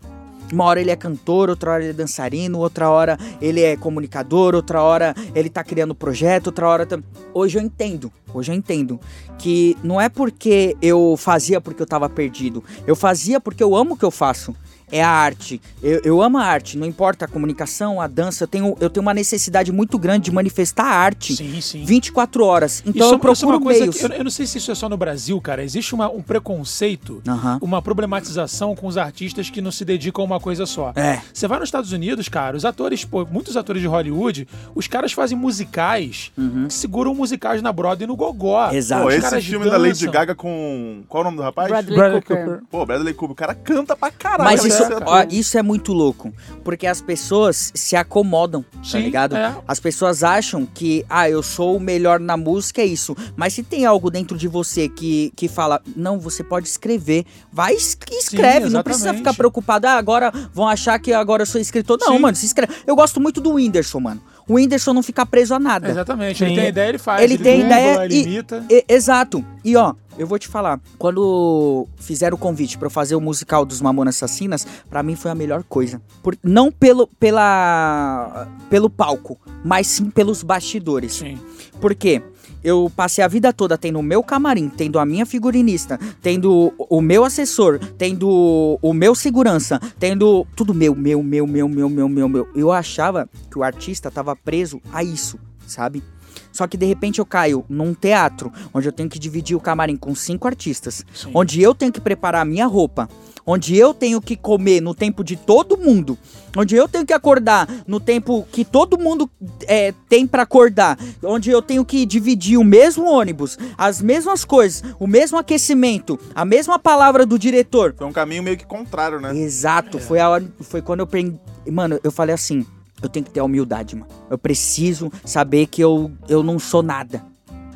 [0.51, 4.55] Uma hora ele é cantor, outra hora ele é dançarino, outra hora ele é comunicador,
[4.55, 6.87] outra hora ele tá criando projeto, outra hora.
[7.33, 8.97] Hoje eu entendo, hoje eu entendo
[9.37, 12.63] que não é porque eu fazia porque eu tava perdido.
[12.85, 14.55] Eu fazia porque eu amo o que eu faço.
[14.91, 15.61] É a arte.
[15.83, 18.43] Eu, eu amo a arte, não importa a comunicação, a dança.
[18.45, 21.83] Eu tenho, eu tenho uma necessidade muito grande de manifestar a arte Sim, sim.
[21.83, 22.81] 24 horas.
[22.85, 23.97] Então Isso- eu isso é procuro uma coisa meios.
[23.97, 25.63] que eu, eu não sei se isso é só no Brasil, cara.
[25.63, 27.21] Existe uma- um preconceito,
[27.61, 30.93] uma problematização com os artistas que não se dedicam a uma coisa só.
[30.95, 31.19] É.
[31.33, 35.11] Você vai nos Estados Unidos, cara, os atores, pô, muitos atores de Hollywood, os caras
[35.11, 36.31] fazem musicais
[36.67, 38.67] que seguram musicais na Broadway e no gogó.
[38.67, 38.73] Uhum.
[38.73, 39.03] Exato.
[39.03, 40.11] Pô, esse filme da Lady dançam.
[40.11, 41.03] Gaga com.
[41.09, 41.67] Qual é o nome do rapaz?
[41.69, 42.45] Bradley, Bradley Cooper.
[42.45, 42.61] Cooper.
[42.71, 43.31] Pô, Bradley Cooper.
[43.33, 44.43] O cara canta pra caralho.
[44.45, 44.69] Mas né?
[44.83, 49.35] Isso, Esse ó, isso é muito louco, porque as pessoas se acomodam, tá Sim, ligado?
[49.35, 49.55] é.
[49.67, 53.15] As pessoas acham que, ah, eu sou o melhor na música, é isso.
[53.35, 57.73] Mas se tem algo dentro de você que, que fala, não, você pode escrever, vai
[57.73, 61.97] e escreve, não precisa ficar preocupado, ah, agora vão achar que agora eu sou escritor.
[61.99, 62.19] Não, Sim.
[62.19, 62.73] mano, se escreve.
[62.85, 64.21] Eu gosto muito do Whindersson, mano.
[64.47, 65.89] O Whindersson não fica preso a nada.
[65.89, 66.43] Exatamente.
[66.43, 66.55] Ele Sim.
[66.61, 67.21] tem ideia, ele faz.
[67.21, 68.65] Ele tem dubla, ideia ele e- imita.
[68.69, 69.43] E- exato.
[69.63, 73.65] E ó, eu vou te falar, quando fizeram o convite pra eu fazer o musical
[73.65, 76.01] dos Mamonas Assassinas, pra mim foi a melhor coisa.
[76.23, 81.13] Por, não pelo, pela, pelo palco, mas sim pelos bastidores.
[81.13, 81.37] Sim.
[81.81, 82.21] Por quê?
[82.67, 86.99] Eu passei a vida toda tendo o meu camarim, tendo a minha figurinista, tendo o
[86.99, 92.27] meu assessor, tendo o meu segurança, tendo tudo meu, meu, meu, meu, meu, meu, meu,
[92.27, 92.49] meu.
[92.53, 96.03] Eu achava que o artista tava preso a isso, sabe?
[96.51, 99.95] Só que de repente eu caio num teatro onde eu tenho que dividir o camarim
[99.95, 101.31] com cinco artistas, Sim.
[101.33, 103.07] onde eu tenho que preparar a minha roupa,
[103.47, 106.17] onde eu tenho que comer no tempo de todo mundo,
[106.55, 109.29] onde eu tenho que acordar no tempo que todo mundo
[109.65, 114.83] é, tem pra acordar, onde eu tenho que dividir o mesmo ônibus, as mesmas coisas,
[114.99, 117.95] o mesmo aquecimento, a mesma palavra do diretor.
[117.97, 119.33] Foi um caminho meio que contrário, né?
[119.33, 121.39] Exato, foi a hora, foi quando eu aprendi,
[121.71, 122.65] mano, eu falei assim,
[123.01, 124.07] eu tenho que ter humildade, mano.
[124.29, 127.23] Eu preciso saber que eu, eu não sou nada.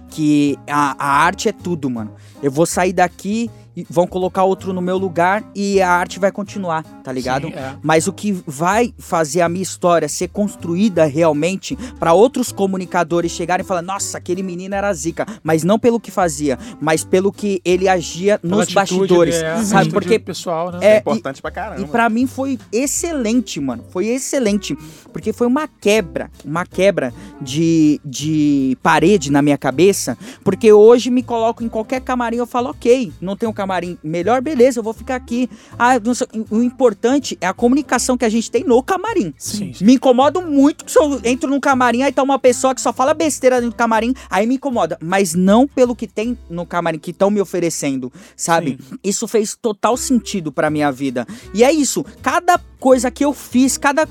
[0.10, 2.14] Que a, a arte é tudo, mano.
[2.44, 3.50] Eu vou sair daqui
[3.90, 7.48] vão colocar outro no meu lugar e a arte vai continuar, tá ligado?
[7.48, 7.76] Sim, é.
[7.82, 13.64] Mas o que vai fazer a minha história ser construída realmente pra outros comunicadores chegarem
[13.64, 17.62] e falar: "Nossa, aquele menino era zica", mas não pelo que fazia, mas pelo que
[17.64, 19.90] ele agia Pela nos bastidores, é, sabe?
[19.92, 20.80] Porque pessoal, né?
[20.82, 21.82] é, Importante pra caramba.
[21.82, 23.84] e pra mim foi excelente, mano.
[23.90, 24.78] Foi excelente.
[25.12, 30.18] Porque foi uma quebra, uma quebra de, de parede na minha cabeça.
[30.44, 34.42] Porque hoje me coloco em qualquer camarim eu falo, ok, não tem um camarim melhor,
[34.42, 35.50] beleza, eu vou ficar aqui.
[35.80, 39.34] Ah, não sei- o importante é a comunicação que a gente tem no camarim.
[39.38, 39.86] Sim, sim.
[39.86, 43.14] Me incomodo muito se eu entro num camarim, aí tá uma pessoa que só fala
[43.14, 44.98] besteira dentro do camarim, aí me incomoda.
[45.02, 48.78] Mas não pelo que tem no camarim, que estão me oferecendo, sabe?
[49.04, 51.26] Isso fez total sentido pra minha vida.
[51.54, 54.06] E é isso, cada coisa que eu fiz, cada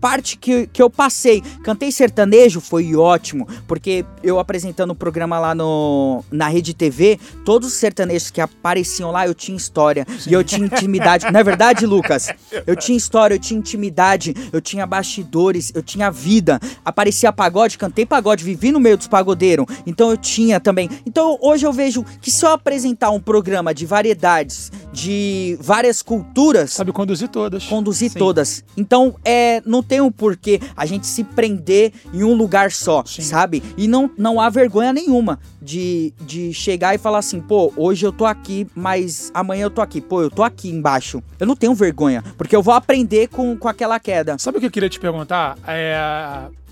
[0.00, 1.42] parte que, que eu passei.
[1.62, 7.68] Cantei sertanejo, foi ótimo, porque eu apresentando o programa lá no, na Rede TV, todos
[7.68, 11.30] os sertanejos que apareciam lá, eu tinha história e eu tinha intimidade.
[11.30, 12.28] Não é verdade, Lucas?
[12.66, 16.58] Eu tinha história, eu tinha intimidade, eu tinha bastidores, eu tinha vida.
[16.84, 20.88] Aparecia pagode, cantei pagode, vivi no meio dos pagodeiros, então eu tinha também.
[21.06, 26.72] Então hoje eu vejo que se eu apresentar um programa de variedades, de várias culturas,
[26.72, 27.64] Sabe conduzir todas.
[27.64, 28.64] conduzir todas.
[28.76, 33.22] Então, é, não tem um porquê a gente se prender em um lugar só, Sim.
[33.22, 33.60] sabe?
[33.76, 38.12] E não, não há vergonha nenhuma de, de chegar e falar assim, pô, hoje eu
[38.12, 40.00] tô aqui, mas amanhã eu tô aqui.
[40.00, 41.20] Pô, eu tô aqui embaixo.
[41.40, 44.38] Eu não tenho vergonha, porque eu vou aprender com, com aquela queda.
[44.38, 45.58] Sabe o que eu queria te perguntar?
[45.66, 45.98] É,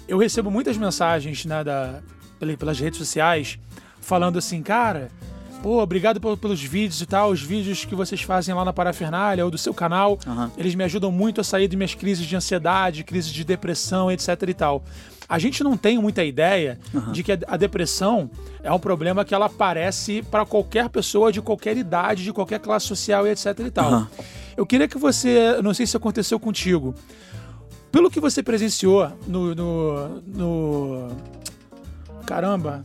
[0.06, 1.98] eu recebo muitas mensagens né, da,
[2.38, 3.58] pela- pelas redes sociais
[4.00, 5.10] falando assim, cara,
[5.62, 9.44] pô, obrigado pel- pelos vídeos e tal, os vídeos que vocês fazem lá na Parafernália
[9.44, 10.50] ou do seu canal, Aham.
[10.56, 14.42] eles me ajudam muito a sair de minhas crises de ansiedade, crises de depressão, etc
[14.48, 14.82] e tal.
[15.28, 16.78] A gente não tem muita ideia
[17.12, 18.30] de que a, depressão
[18.62, 22.86] é um problema que ela aparece para qualquer pessoa de qualquer idade, de qualquer classe
[22.86, 23.88] social e etc e tal.
[23.92, 24.08] Aham.
[24.56, 26.94] Eu queria que você, não sei se aconteceu contigo,
[27.92, 29.54] pelo que você presenciou no.
[29.54, 31.08] no, no-
[32.24, 32.84] caramba!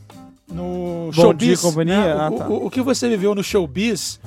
[0.54, 1.60] No Bom showbiz.
[1.60, 1.96] Dia Companhia?
[2.16, 2.22] né?
[2.22, 2.48] Ah, o, tá.
[2.48, 4.20] o- o que você viveu no showbiz.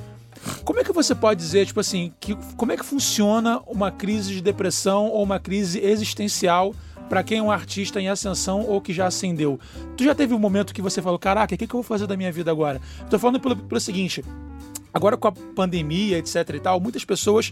[0.63, 4.33] Como é que você pode dizer, tipo assim, que, como é que funciona uma crise
[4.33, 6.73] de depressão ou uma crise existencial
[7.09, 9.59] pra quem é um artista em ascensão ou que já ascendeu?
[9.97, 12.07] Tu já teve um momento que você falou, caraca, o que, que eu vou fazer
[12.07, 12.79] da minha vida agora?
[13.09, 14.23] Tô falando pelo, pelo seguinte,
[14.93, 17.51] agora com a pandemia, etc e tal, muitas pessoas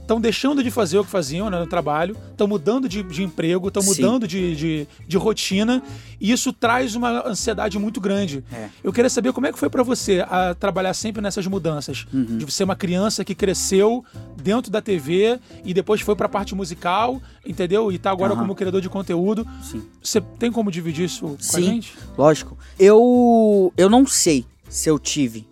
[0.00, 3.68] estão deixando de fazer o que faziam né, no trabalho, estão mudando de, de emprego,
[3.68, 5.82] estão mudando de, de, de rotina,
[6.18, 8.42] e isso traz uma ansiedade muito grande.
[8.50, 8.70] É.
[8.82, 12.06] Eu queria saber como é que foi pra você a trabalhar sempre nessas mudanças.
[12.12, 12.38] Uhum.
[12.38, 14.02] De ser uma criança que cresceu
[14.42, 17.92] dentro da TV e depois foi pra parte musical, entendeu?
[17.92, 18.42] E tá agora Aham.
[18.42, 19.46] como criador de conteúdo.
[19.62, 19.82] Sim.
[20.02, 21.62] Você tem como dividir isso com a Sim.
[21.62, 21.94] gente?
[22.16, 22.56] Lógico.
[22.78, 25.46] Eu, eu não sei se eu tive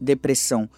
[0.00, 0.68] depressão.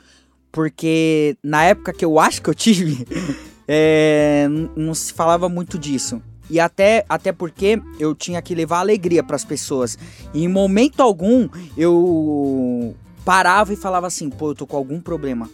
[0.53, 3.07] Porque na época que eu acho que eu tive,
[3.69, 6.21] é, não se falava muito disso.
[6.49, 9.97] E até, até porque eu tinha que levar alegria para as pessoas.
[10.35, 15.49] E em momento algum eu parava e falava assim: pô, eu tô com algum problema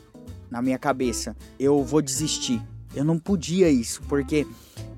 [0.50, 1.36] na minha cabeça.
[1.60, 2.62] Eu vou desistir.
[2.94, 4.46] Eu não podia isso, porque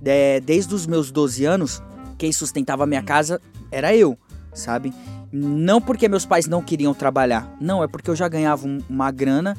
[0.04, 1.82] é, desde os meus 12 anos,
[2.16, 3.40] quem sustentava a minha casa
[3.72, 4.16] era eu,
[4.54, 4.94] sabe?
[5.32, 9.10] Não porque meus pais não queriam trabalhar, não, é porque eu já ganhava um- uma
[9.10, 9.56] grana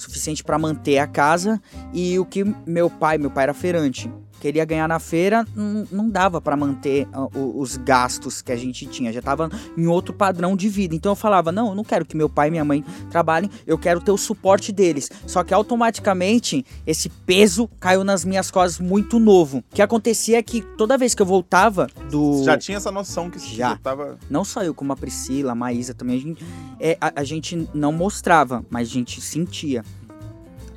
[0.00, 1.60] suficiente para manter a casa.
[1.92, 6.08] E o que meu pai, meu pai era feirante, queria ganhar na feira, não, não
[6.10, 10.56] dava para manter ah, os gastos que a gente tinha, já tava em outro padrão
[10.56, 10.94] de vida.
[10.94, 13.78] Então eu falava: "Não, eu não quero que meu pai e minha mãe trabalhem, eu
[13.78, 15.10] quero ter o suporte deles".
[15.26, 19.58] Só que automaticamente esse peso caiu nas minhas costas muito novo.
[19.58, 23.30] O que acontecia é que toda vez que eu voltava do já tinha essa noção
[23.30, 23.76] que Já.
[23.76, 24.18] tava.
[24.28, 26.44] não só eu, como a Priscila, a Maísa também, a gente,
[26.78, 29.84] é, a, a gente não mostrava, mas a gente sentia.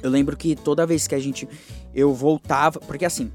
[0.02, 1.48] Eu lembro que toda vez que a gente.
[1.96, 2.80] Eu voltava.
[2.80, 3.32] Porque assim,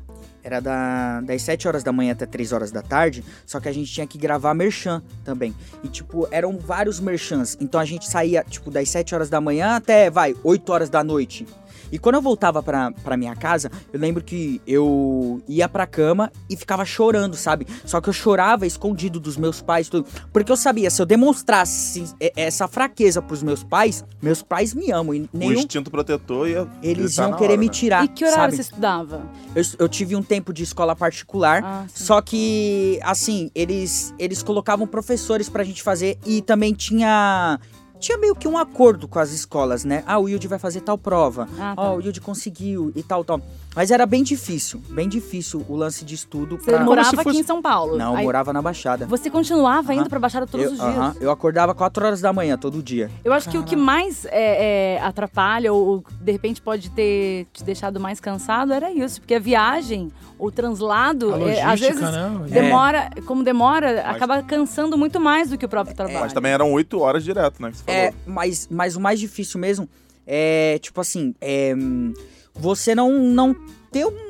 [0.48, 3.72] era da, das 7 horas da manhã até 3 horas da tarde, só que a
[3.72, 5.54] gente tinha que gravar merchan também.
[5.84, 7.56] E, tipo, eram vários merchans.
[7.60, 11.04] Então a gente saía, tipo, das 7 horas da manhã até, vai, 8 horas da
[11.04, 11.46] noite.
[11.90, 16.30] E quando eu voltava pra, pra minha casa, eu lembro que eu ia pra cama
[16.48, 17.66] e ficava chorando, sabe?
[17.84, 20.06] Só que eu chorava escondido dos meus pais, tudo.
[20.32, 22.04] Porque eu sabia, se eu demonstrasse
[22.36, 25.14] essa fraqueza pros meus pais, meus pais me amam.
[25.14, 25.52] E O nenhum.
[25.54, 26.66] instinto protetor ia.
[26.82, 27.72] Eles gritar iam na querer hora, me né?
[27.72, 28.04] tirar.
[28.04, 28.56] E que horário sabe?
[28.56, 29.22] você estudava?
[29.54, 34.86] Eu, eu tive um tempo de escola particular, Ah, só que, assim, eles, eles colocavam
[34.86, 37.58] professores pra gente fazer e também tinha
[37.98, 40.02] tinha meio que um acordo com as escolas, né?
[40.06, 41.48] Ah, o Wilde vai fazer tal prova.
[41.58, 41.82] Ah, tá.
[41.82, 43.40] Ó, o Wilde conseguiu e tal, tal.
[43.76, 46.56] Mas era bem difícil, bem difícil o lance de estudo.
[46.58, 47.96] Você pra- morava se fosse- aqui em São Paulo.
[47.96, 49.06] Não, eu Aí morava na Baixada.
[49.06, 50.08] Você continuava indo Aham.
[50.08, 50.90] pra Baixada todos eu, os dias.
[50.96, 53.08] aham, eu acordava 4 horas da manhã, todo dia.
[53.24, 57.46] Eu acho que o que mais é, é, atrapalha ou, ou, de repente pode ter
[57.52, 62.00] te deixado mais cansado era isso, porque a viagem, o translado, A é, às vezes
[62.00, 62.32] né?
[62.48, 66.20] demora, como demora, Mas- acaba cansando muito mais do que o próprio trabalho.
[66.20, 67.70] Mas também eram oito horas direto, né?
[67.70, 68.00] Que você falou.
[68.00, 69.88] É, mas, mas o mais difícil mesmo
[70.30, 72.12] é, tipo assim, é, hum,
[72.54, 73.56] você não, não
[73.90, 74.28] ter um.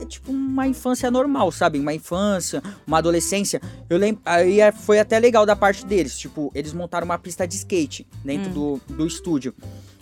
[0.00, 1.78] É tipo uma infância normal, sabe?
[1.78, 3.60] Uma infância, uma adolescência.
[3.88, 4.20] Eu lembro.
[4.26, 6.18] Aí é- foi até legal da parte deles.
[6.18, 9.54] Tipo, eles montaram uma pista de skate dentro do, do estúdio.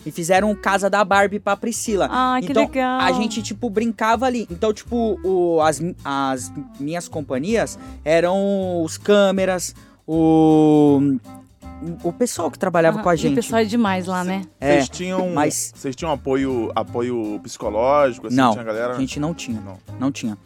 [0.05, 2.07] E fizeram casa da Barbie pra Priscila.
[2.11, 2.99] Ah, que então, legal.
[2.99, 4.45] a gente, tipo, brincava ali.
[4.51, 9.73] Então, tipo, o- as, as minhas companhias eram os câmeras,
[10.05, 11.17] o.
[12.03, 13.33] O pessoal que trabalhava Ah, com a gente.
[13.33, 14.43] O pessoal é demais lá, né?
[14.59, 18.27] É, Vocês tinham, mas- vocês tinham apoio, apoio psicológico?
[18.27, 18.93] Assim, Não, tinha galera?
[18.95, 19.59] a gente não tinha.
[19.61, 19.77] Não.
[19.99, 20.37] Não tinha.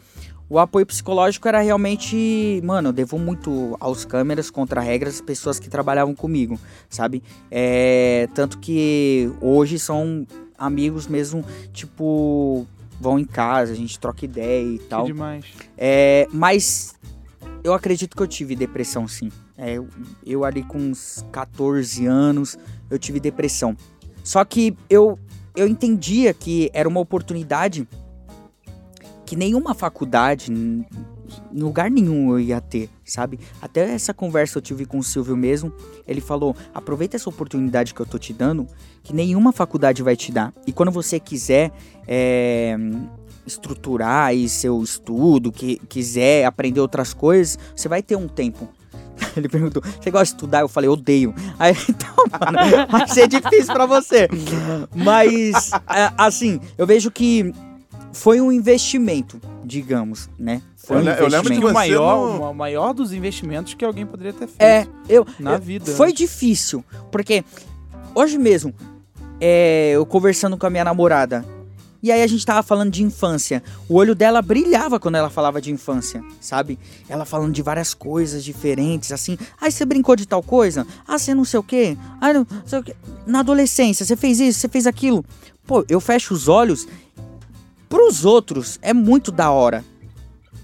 [0.48, 2.60] O apoio psicológico era realmente.
[2.64, 7.22] Mano, eu devo muito aos câmeras, contra-regras, pessoas que trabalhavam comigo, sabe?
[7.50, 10.26] É, tanto que hoje são
[10.58, 12.66] amigos mesmo, tipo.
[13.00, 15.06] Vão em casa, a gente troca ideia e Que tal.
[15.06, 15.46] demais.
[15.78, 16.94] É, mas
[17.64, 19.30] eu acredito que eu tive depressão, sim.
[19.60, 19.88] É, eu,
[20.24, 23.76] eu ali com uns 14 anos, eu tive depressão.
[24.24, 25.18] Só que eu,
[25.54, 27.86] eu entendia que era uma oportunidade
[29.26, 30.84] que nenhuma faculdade, em
[31.52, 33.38] lugar nenhum eu ia ter, sabe?
[33.60, 35.70] Até essa conversa eu tive com o Silvio mesmo.
[36.08, 38.66] Ele falou: aproveita essa oportunidade que eu tô te dando,
[39.02, 40.54] que nenhuma faculdade vai te dar.
[40.66, 41.70] E quando você quiser
[42.08, 42.76] é,
[43.46, 48.66] estruturar aí seu estudo, que quiser aprender outras coisas, você vai ter um tempo.
[49.36, 50.60] Ele perguntou: você gosta de estudar?
[50.60, 51.34] Eu falei: odeio.
[51.58, 54.28] Aí, então, mano, vai ser difícil pra você.
[54.94, 57.52] Mas, é, assim, eu vejo que
[58.12, 60.62] foi um investimento, digamos, né?
[60.76, 61.68] Foi Eu um le- eu lembro que investimento.
[61.68, 65.52] o maior, não- o maior dos investimentos que alguém poderia ter feito É, eu, na
[65.54, 65.92] eu- vida.
[65.92, 67.44] Foi difícil, porque
[68.14, 68.74] hoje mesmo,
[69.40, 71.44] é, eu conversando com a minha namorada,
[72.02, 73.62] e aí a gente tava falando de infância.
[73.88, 76.78] O olho dela brilhava quando ela falava de infância, sabe?
[77.08, 79.36] Ela falando de várias coisas diferentes, assim.
[79.60, 80.86] Ah, você brincou de tal coisa?
[81.06, 81.96] Ah, você não sei o quê?
[82.20, 82.96] Ah, não sei o quê.
[83.26, 85.24] Na adolescência, você fez isso, você fez aquilo.
[85.66, 86.86] Pô, eu fecho os olhos.
[87.88, 89.84] Pros outros, é muito da hora.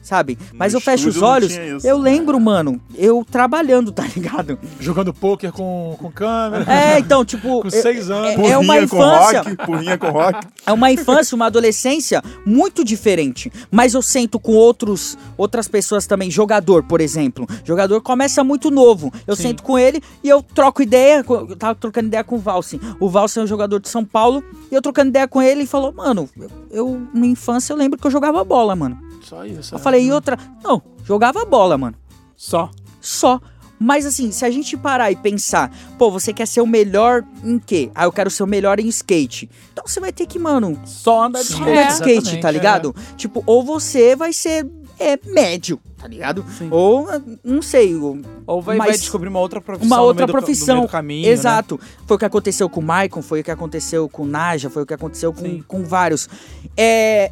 [0.06, 0.38] Sabe?
[0.54, 1.84] Mas eu fecho os olhos, isso.
[1.84, 4.56] eu lembro, mano, eu trabalhando, tá ligado?
[4.78, 6.64] Jogando pôquer com, com câmera.
[6.72, 7.60] É, então, tipo.
[7.66, 8.28] Com seis anos.
[8.28, 9.42] É, é Porrinha uma com infância.
[9.42, 10.46] rock, porrinha com rock.
[10.64, 13.52] É uma infância, uma adolescência muito diferente.
[13.70, 16.30] Mas eu sento com outros, outras pessoas também.
[16.30, 17.46] Jogador, por exemplo.
[17.64, 19.12] Jogador começa muito novo.
[19.26, 19.42] Eu Sim.
[19.42, 21.24] sento com ele e eu troco ideia.
[21.24, 22.78] com- Eu tava trocando ideia com o Valsin.
[23.00, 24.42] O Valsin é um jogador de São Paulo.
[24.70, 27.98] E eu trocando ideia com ele e falou: Mano, eu, eu na infância eu lembro
[27.98, 28.98] que eu jogava bola, mano.
[29.22, 29.74] Só isso.
[29.74, 29.82] Eu é.
[29.82, 30.38] falei: E outra?
[30.62, 31.96] Não, jogava bola, mano.
[32.36, 32.70] Só.
[33.00, 33.40] Só.
[33.78, 37.58] Mas assim, se a gente parar e pensar, pô, você quer ser o melhor em
[37.58, 37.90] quê?
[37.94, 39.50] Ah, eu quero ser o melhor em skate.
[39.70, 41.70] Então você vai ter que, mano, Só anda de só skate.
[41.70, 42.52] andar de É, skate, tá é.
[42.52, 42.96] ligado?
[43.18, 44.66] Tipo, ou você vai ser
[44.98, 46.42] é, médio, tá ligado?
[46.56, 46.68] Sim.
[46.70, 47.06] Ou,
[47.44, 49.86] não sei, ou- Ou vai, Mas- vai descobrir uma outra profissão.
[49.88, 50.76] uma no outra profissão.
[50.76, 51.32] meio do caminho, né?
[51.32, 51.78] Exato.
[52.06, 54.84] Foi o que aconteceu com o Maicon, foi o que aconteceu com o Naja, foi
[54.84, 55.62] o que aconteceu com, Sim.
[55.68, 56.30] com vários.
[56.74, 57.30] É,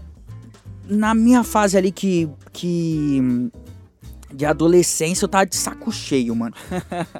[0.88, 3.50] na minha fase ali que, que.
[4.32, 6.54] De adolescência, eu tava de saco cheio, mano.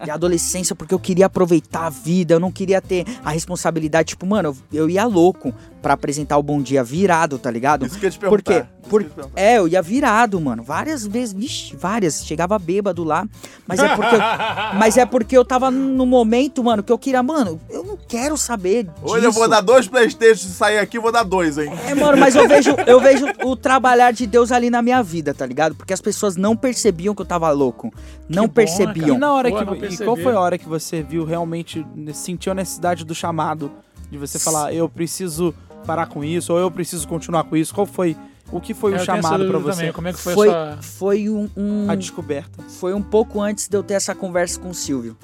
[0.03, 4.09] De adolescência, porque eu queria aproveitar a vida, eu não queria ter a responsabilidade.
[4.09, 7.85] Tipo, mano, eu, eu ia louco pra apresentar o Bom Dia virado, tá ligado?
[7.85, 8.63] Isso que eu te Por perguntar.
[8.63, 8.67] quê?
[8.81, 9.31] Isso Por- eu.
[9.37, 10.63] É, eu ia virado, mano.
[10.63, 12.25] Várias vezes, vixe, várias.
[12.25, 13.29] Chegava bêbado lá.
[13.67, 14.17] Mas é porque,
[14.79, 18.35] mas é porque eu tava no momento, mano, que eu queria, mano, eu não quero
[18.39, 18.95] saber disso.
[19.03, 21.71] Hoje eu vou dar dois Playstation, se sair aqui, eu vou dar dois, hein?
[21.87, 25.35] É, mano, mas eu vejo, eu vejo o trabalhar de Deus ali na minha vida,
[25.35, 25.75] tá ligado?
[25.75, 27.93] Porque as pessoas não percebiam que eu tava louco.
[28.27, 29.17] Não Que bom, percebiam.
[29.17, 32.53] E na hora Pô, que e qual foi a hora que você viu realmente sentiu
[32.53, 33.71] a necessidade do chamado
[34.11, 35.53] de você falar eu preciso
[35.85, 37.75] parar com isso ou eu preciso continuar com isso?
[37.75, 38.17] Qual foi
[38.53, 39.77] o que foi Eu o chamado dúvida você?
[39.79, 40.79] também, Como é que foi, Foi, essa...
[40.83, 42.63] foi um, um- A descoberta.
[42.65, 45.17] foi um pouco antes de eu ter essa conversa com o Silvio.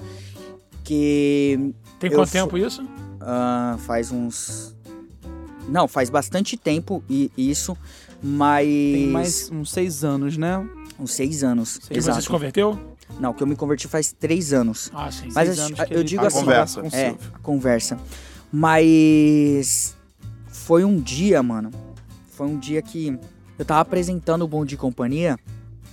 [0.84, 2.84] Que Tem quanto tempo isso?
[3.20, 4.74] Ah, faz uns.
[5.68, 7.76] Não, faz bastante tempo e isso,
[8.22, 8.66] mas.
[8.66, 10.66] Tem mais uns seis anos, né?
[10.98, 11.76] Uns seis anos.
[11.76, 12.22] E você exato.
[12.22, 12.78] se converteu?
[13.20, 14.90] Não, que eu me converti faz três anos.
[14.94, 15.28] Ah, sim.
[15.34, 16.80] Mas Seis eu- anos eu digo tá assim, conversa.
[16.86, 17.18] É, Silvio.
[17.34, 17.98] a conversa.
[18.52, 19.96] Mas.
[20.70, 21.72] Foi um dia, mano.
[22.28, 23.18] Foi um dia que
[23.58, 25.36] eu tava apresentando o Bom de Companhia.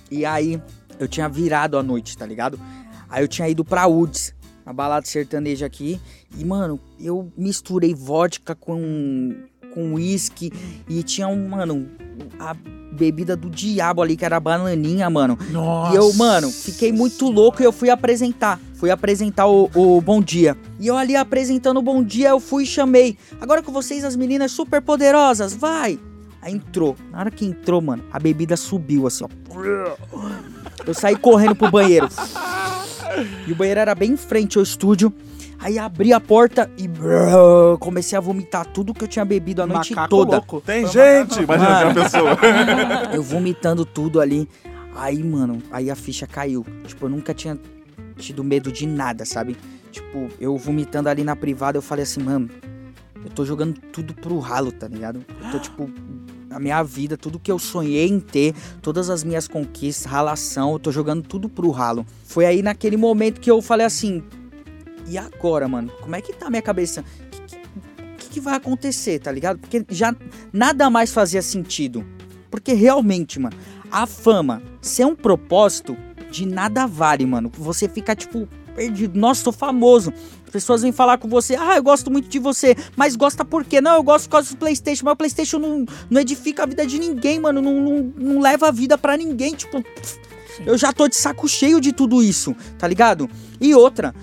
[0.08, 0.62] E aí
[1.00, 2.60] eu tinha virado à noite, tá ligado?
[3.08, 4.36] Aí eu tinha ido pra UDS.
[4.64, 6.00] uma balada sertaneja aqui.
[6.38, 9.34] E, mano, eu misturei vodka com
[9.74, 10.52] com uísque
[10.88, 11.88] e tinha um, mano,
[12.38, 12.54] a
[12.92, 15.38] bebida do diabo ali, que era a bananinha, mano.
[15.50, 15.92] Nossa.
[15.92, 18.60] E eu, mano, fiquei muito louco e eu fui apresentar.
[18.74, 20.56] Fui apresentar o, o Bom Dia.
[20.78, 23.16] E eu ali apresentando o Bom Dia, eu fui e chamei.
[23.40, 25.98] Agora com vocês, as meninas super poderosas, vai!
[26.40, 26.96] Aí entrou.
[27.10, 29.28] Na hora que entrou, mano, a bebida subiu assim, ó.
[30.86, 32.08] Eu saí correndo pro banheiro.
[33.46, 35.12] E o banheiro era bem em frente ao estúdio.
[35.60, 39.66] Aí abri a porta e brrr, comecei a vomitar tudo que eu tinha bebido a
[39.66, 40.36] noite Macaco toda.
[40.36, 40.60] louco.
[40.60, 41.42] Tem gente!
[41.42, 42.38] Imagina uma pessoa.
[43.12, 44.48] Eu vomitando tudo ali.
[44.94, 46.66] Aí, mano, aí a ficha caiu.
[46.84, 47.56] Tipo, eu nunca tinha
[48.16, 49.56] tido medo de nada, sabe?
[49.92, 52.50] Tipo, eu vomitando ali na privada, eu falei assim, mano,
[53.24, 55.24] eu tô jogando tudo pro ralo, tá ligado?
[55.44, 55.88] Eu tô, tipo,
[56.50, 60.78] a minha vida, tudo que eu sonhei em ter, todas as minhas conquistas, ralação, eu
[60.78, 62.04] tô jogando tudo pro ralo.
[62.24, 64.22] Foi aí naquele momento que eu falei assim,
[65.08, 65.90] e agora, mano?
[66.00, 67.02] Como é que tá a minha cabeça?
[67.02, 69.58] O que, que- vai acontecer, tá ligado?
[69.58, 70.14] Porque já
[70.52, 72.04] nada mais fazia sentido.
[72.50, 73.56] Porque realmente, mano,
[73.90, 75.96] a fama ser um propósito
[76.30, 77.50] de nada vale, mano.
[77.58, 79.18] Você fica, tipo, perdido.
[79.18, 80.12] Nossa, tô famoso.
[80.44, 83.64] As pessoas vêm falar com você, ah, eu gosto muito de você, mas gosta por
[83.64, 83.80] quê?
[83.82, 86.86] Não, eu gosto por causa do Playstation, mas o Playstation não, não edifica a vida
[86.86, 87.60] de ninguém, mano.
[87.60, 89.84] Não, não, não leva a vida pra ninguém, tipo...
[90.66, 93.28] Eu já tô de saco cheio de tudo isso, tá ligado?
[93.60, 94.14] E outra,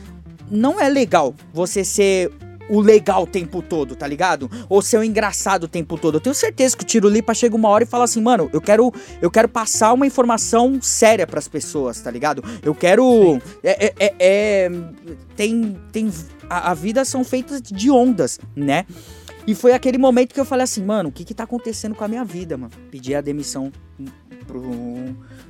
[0.49, 2.31] não é legal você ser
[2.69, 4.49] o legal o tempo todo, tá ligado?
[4.67, 6.15] Ou ser o engraçado o tempo todo.
[6.15, 8.61] Eu tenho certeza que o Tiro Lipa chega uma hora e fala assim, mano, eu
[8.61, 8.91] quero,
[9.21, 12.43] eu quero passar uma informação séria pras pessoas, tá ligado?
[12.63, 13.39] Eu quero.
[13.63, 14.71] É, é- é- é-
[15.35, 15.77] tem.
[15.91, 16.09] tem
[16.49, 18.85] a, a vida são feitas de ondas, né?
[19.47, 22.03] E foi aquele momento que eu falei assim, mano, o que que tá acontecendo com
[22.03, 22.71] a minha vida, mano?
[22.89, 23.71] Pedi a demissão
[24.47, 24.61] pro,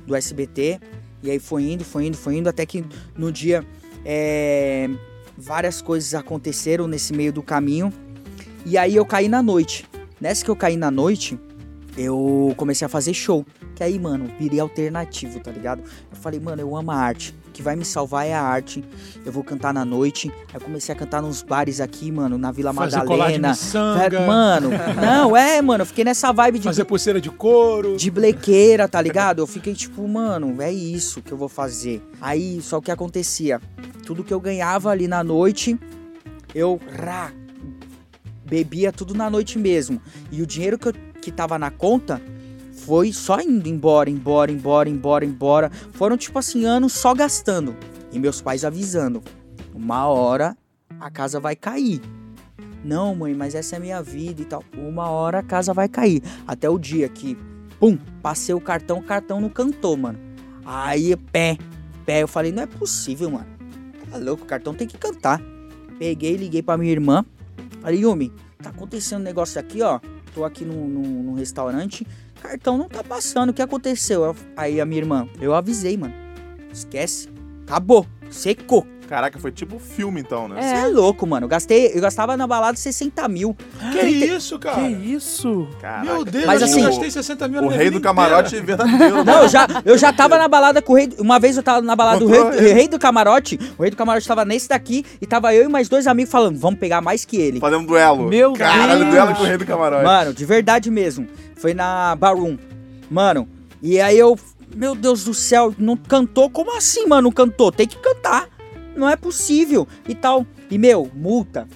[0.06, 0.80] do SBT.
[1.22, 2.84] E aí foi indo, foi indo, foi indo, até que
[3.16, 3.64] no dia
[4.08, 4.88] é,
[5.36, 7.92] várias coisas aconteceram nesse meio do caminho.
[8.64, 9.84] E aí eu caí na noite.
[10.20, 11.36] Nessa que eu caí na noite,
[11.98, 13.44] eu comecei a fazer show.
[13.74, 15.82] Que aí, mano, virei alternativo, tá ligado?
[15.82, 17.34] Eu falei, mano, eu amo a arte.
[17.56, 18.84] O que vai me salvar é a arte.
[19.24, 20.30] Eu vou cantar na noite.
[20.52, 23.54] Aí comecei a cantar nos bares aqui, mano, na Vila Fazer Madalena.
[23.96, 24.68] Velho, Mano,
[25.00, 27.96] não, é, mano, eu fiquei nessa vibe de fazer pulseira de couro.
[27.96, 29.38] de blequeira, tá ligado?
[29.38, 32.02] Eu fiquei tipo, mano, é isso que eu vou fazer.
[32.20, 33.58] Aí, só que acontecia,
[34.04, 35.78] tudo que eu ganhava ali na noite,
[36.54, 37.32] eu rá,
[38.44, 39.98] bebia tudo na noite mesmo.
[40.30, 40.92] E o dinheiro que, eu,
[41.22, 42.20] que tava na conta
[42.86, 45.70] foi só indo embora, embora, embora, embora, embora.
[45.92, 47.76] Foram tipo assim, anos só gastando.
[48.12, 49.22] E meus pais avisando,
[49.74, 50.56] uma hora
[51.00, 52.00] a casa vai cair.
[52.84, 54.62] Não, mãe, mas essa é a minha vida e tal.
[54.78, 56.22] Uma hora a casa vai cair.
[56.46, 57.36] Até o dia que,
[57.80, 60.20] pum, passei o cartão, o cartão não cantou, mano.
[60.64, 61.58] Aí, pé,
[62.04, 63.46] pé, eu falei, não é possível, mano.
[64.08, 65.42] Tá louco, o cartão tem que cantar.
[65.98, 67.24] Peguei, liguei pra minha irmã.
[67.80, 68.32] Falei, Yumi,
[68.62, 69.98] tá acontecendo um negócio aqui, ó.
[70.36, 72.06] Tô aqui num, num, num restaurante,
[72.42, 73.48] cartão não tá passando.
[73.48, 74.22] O que aconteceu?
[74.22, 76.12] Eu- aí a minha irmã, eu avisei, mano.
[76.70, 77.30] Esquece.
[77.66, 78.06] Acabou.
[78.30, 78.86] Secou.
[79.08, 80.60] Caraca, foi tipo filme então, né?
[80.60, 80.86] Você é.
[80.88, 81.44] louco, mano.
[81.44, 83.56] Eu gastei, eu gastava na balada 60 mil.
[83.92, 84.76] Que isso, cara?
[84.76, 85.68] Que isso?
[85.80, 86.04] Caraca.
[86.04, 88.84] Meu Deus, Mas eu assim- gastei 60 mil na O rei do camarote inteira.
[88.84, 89.24] verdadeiro.
[89.24, 91.08] Não, eu já, eu já tava na balada com o rei.
[91.18, 93.58] Uma vez eu tava na balada do rei, rei do camarote.
[93.78, 96.58] O rei do camarote tava nesse daqui e tava eu e mais dois amigos falando,
[96.58, 97.60] vamos pegar mais que ele.
[97.60, 98.28] Fazendo um duelo.
[98.28, 99.10] Meu Caralho, Deus.
[99.10, 100.04] duelo com o rei do camarote.
[100.04, 101.28] Mano, de verdade mesmo.
[101.56, 102.58] Foi na Barum.
[103.10, 103.48] Mano,
[103.80, 104.38] e aí eu.
[104.74, 106.50] Meu Deus do céu, não cantou?
[106.50, 107.22] Como assim, mano?
[107.22, 107.70] Não cantou?
[107.72, 108.46] Tem que cantar.
[108.96, 109.86] Não é possível.
[110.08, 110.46] E tal.
[110.70, 111.68] E, meu, multa.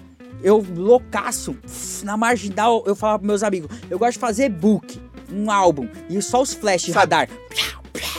[0.42, 1.54] Eu, loucaço,
[2.02, 4.98] na marginal, eu falava pros meus amigos, eu gosto de fazer book,
[5.30, 7.28] um álbum, e só os flash Sabe- radar.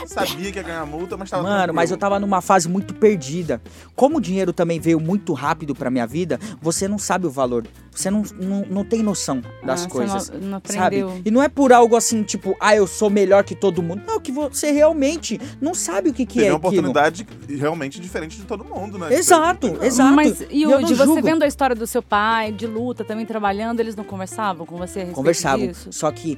[0.06, 3.62] Sabia que ia ganhar multa, mas tava Mano, mas eu tava numa fase muito perdida.
[3.96, 7.66] Como o dinheiro também veio muito rápido pra minha vida, você não sabe o valor.
[7.94, 10.30] Você não, não, não tem noção das Ah, você coisas.
[10.30, 11.02] Não, não Sabe?
[11.02, 11.22] aprendeu.
[11.26, 14.02] E não é por algo assim, tipo, ah, eu sou melhor que todo mundo.
[14.08, 16.88] Não, que você realmente não sabe o que, que Teve é uma aquilo.
[16.90, 19.14] oportunidade realmente diferente de todo mundo, né?
[19.14, 20.16] Exato, exato.
[20.16, 23.80] Mas, E não Yudi, você vendo a história do seu pai, de luta, também trabalhando,
[23.82, 25.68] eles não conversavam com você a respeito Conversavam.
[25.68, 25.90] disso?
[25.92, 26.38] Só que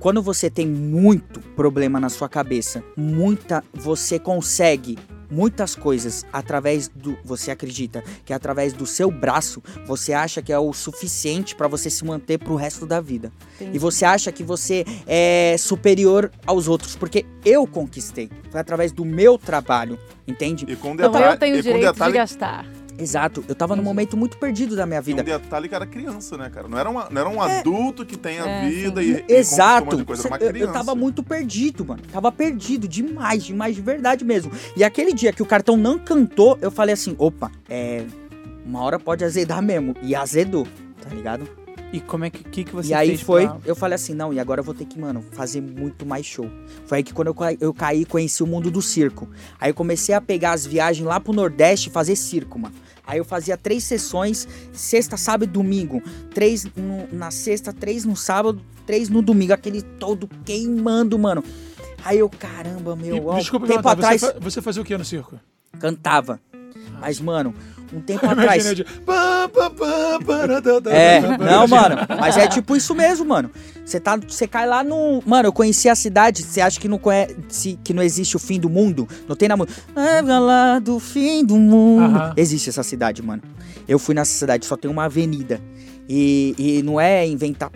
[0.00, 3.62] quando você tem muito problema na sua cabeça, muita.
[3.74, 4.98] Você consegue
[5.30, 7.16] muitas coisas através do.
[7.24, 11.88] Você acredita que através do seu braço você acha que é o suficiente pra você
[11.88, 13.32] se manter pro resto da vida.
[13.56, 13.76] Entendi.
[13.76, 16.96] E você acha que você é superior aos outros.
[16.96, 18.30] Porque eu conquistei.
[18.50, 19.98] Foi através do meu trabalho.
[20.26, 20.64] Entende?
[20.68, 22.66] E com Então detalhe, eu tenho e o com direito detalhe de gastar.
[23.00, 25.22] Exato, eu tava num momento muito perdido da minha E um vida.
[25.22, 26.68] detalhe que era criança, né, cara?
[26.68, 29.08] Não era, uma, não era um adulto que tem a É, vida sim.
[29.08, 29.86] e, e um Exato.
[29.86, 32.02] monte de coisa, era uma Eu- eu, tava muito perdido, mano.
[32.12, 34.52] Tava perdido demais, demais, de verdade mesmo.
[34.76, 38.04] E aquele dia que o cartão não cantou, eu falei assim: opa, é.
[38.64, 39.94] Uma hora pode azedar mesmo.
[40.02, 40.66] E azedou,
[41.02, 41.48] tá ligado?
[41.92, 44.14] E como é que, que, que você e aí fez foi, pra- eu falei assim,
[44.14, 46.48] não, e agora eu vou ter que, mano, fazer muito mais show.
[46.86, 49.28] Foi aí que quando eu, eu caí, conheci o mundo do circo.
[49.60, 52.74] Aí eu comecei a pegar as viagens lá pro Nordeste e fazer circo, mano.
[53.04, 56.00] Aí eu fazia três sessões, sexta, sábado e domingo.
[56.32, 59.52] Três no- na sexta, três no sábado, três no domingo.
[59.52, 61.42] Aquele todo queimando, mano.
[62.04, 64.84] Aí eu, caramba, meu, E, ó, desculpa, tempo perguntar, atrás você, fa- você fazia o
[64.84, 65.40] que no circo?
[65.80, 66.40] cantava.
[67.00, 67.54] Mas, mano,
[67.92, 68.64] um tempo atrás...
[68.74, 68.84] De...
[70.90, 71.96] É, não, mano.
[72.18, 73.50] Mas é tipo isso mesmo, mano.
[73.84, 75.48] Você tá, você cai lá no, mano.
[75.48, 76.42] Eu conheci a cidade.
[76.42, 79.08] Você acha que não conhece, que não existe o fim do mundo?
[79.28, 79.82] Não tem na música.
[80.38, 82.04] lá do fim do mundo.
[82.04, 82.34] Aham.
[82.36, 83.42] Existe essa cidade, mano.
[83.88, 85.60] Eu fui nessa cidade, só tem uma avenida.
[86.12, 87.70] E, e não é inventar.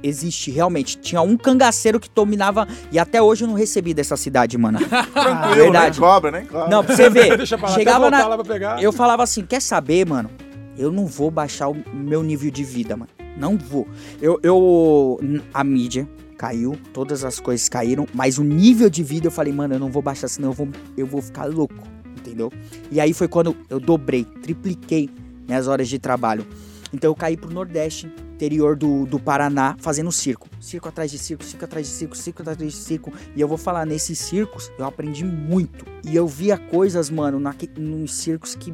[0.00, 0.96] Existe realmente.
[0.96, 2.68] Tinha um cangaceiro que dominava.
[2.92, 4.78] E até hoje eu não recebi dessa cidade, mano.
[5.12, 5.98] Tranquilo, verdade.
[6.00, 6.68] nem cobra, nem cobra.
[6.68, 7.34] Não, pra você ver.
[7.36, 8.80] Deixa pra lá, Chegava na, lá pra pegar.
[8.80, 10.30] eu falava assim, quer saber, mano?
[10.78, 13.10] Eu não vou baixar o meu nível de vida, mano.
[13.36, 13.88] Não vou.
[14.22, 15.18] Eu, eu
[15.52, 16.08] a mídia
[16.38, 19.90] caiu, todas as coisas caíram, mas o nível de vida eu falei, mano, eu não
[19.90, 21.74] vou baixar, senão eu vou, eu vou ficar louco,
[22.16, 22.52] entendeu?
[22.92, 25.10] E aí foi quando eu dobrei, tripliquei
[25.48, 26.46] minhas horas de trabalho.
[26.94, 30.48] Então eu caí pro Nordeste, interior do, do Paraná, fazendo circo.
[30.60, 33.12] Circo atrás de circo, circo atrás de circo, circo atrás de circo.
[33.34, 35.84] E eu vou falar, nesses circos eu aprendi muito.
[36.04, 38.72] E eu via coisas, mano, naque, nos circos que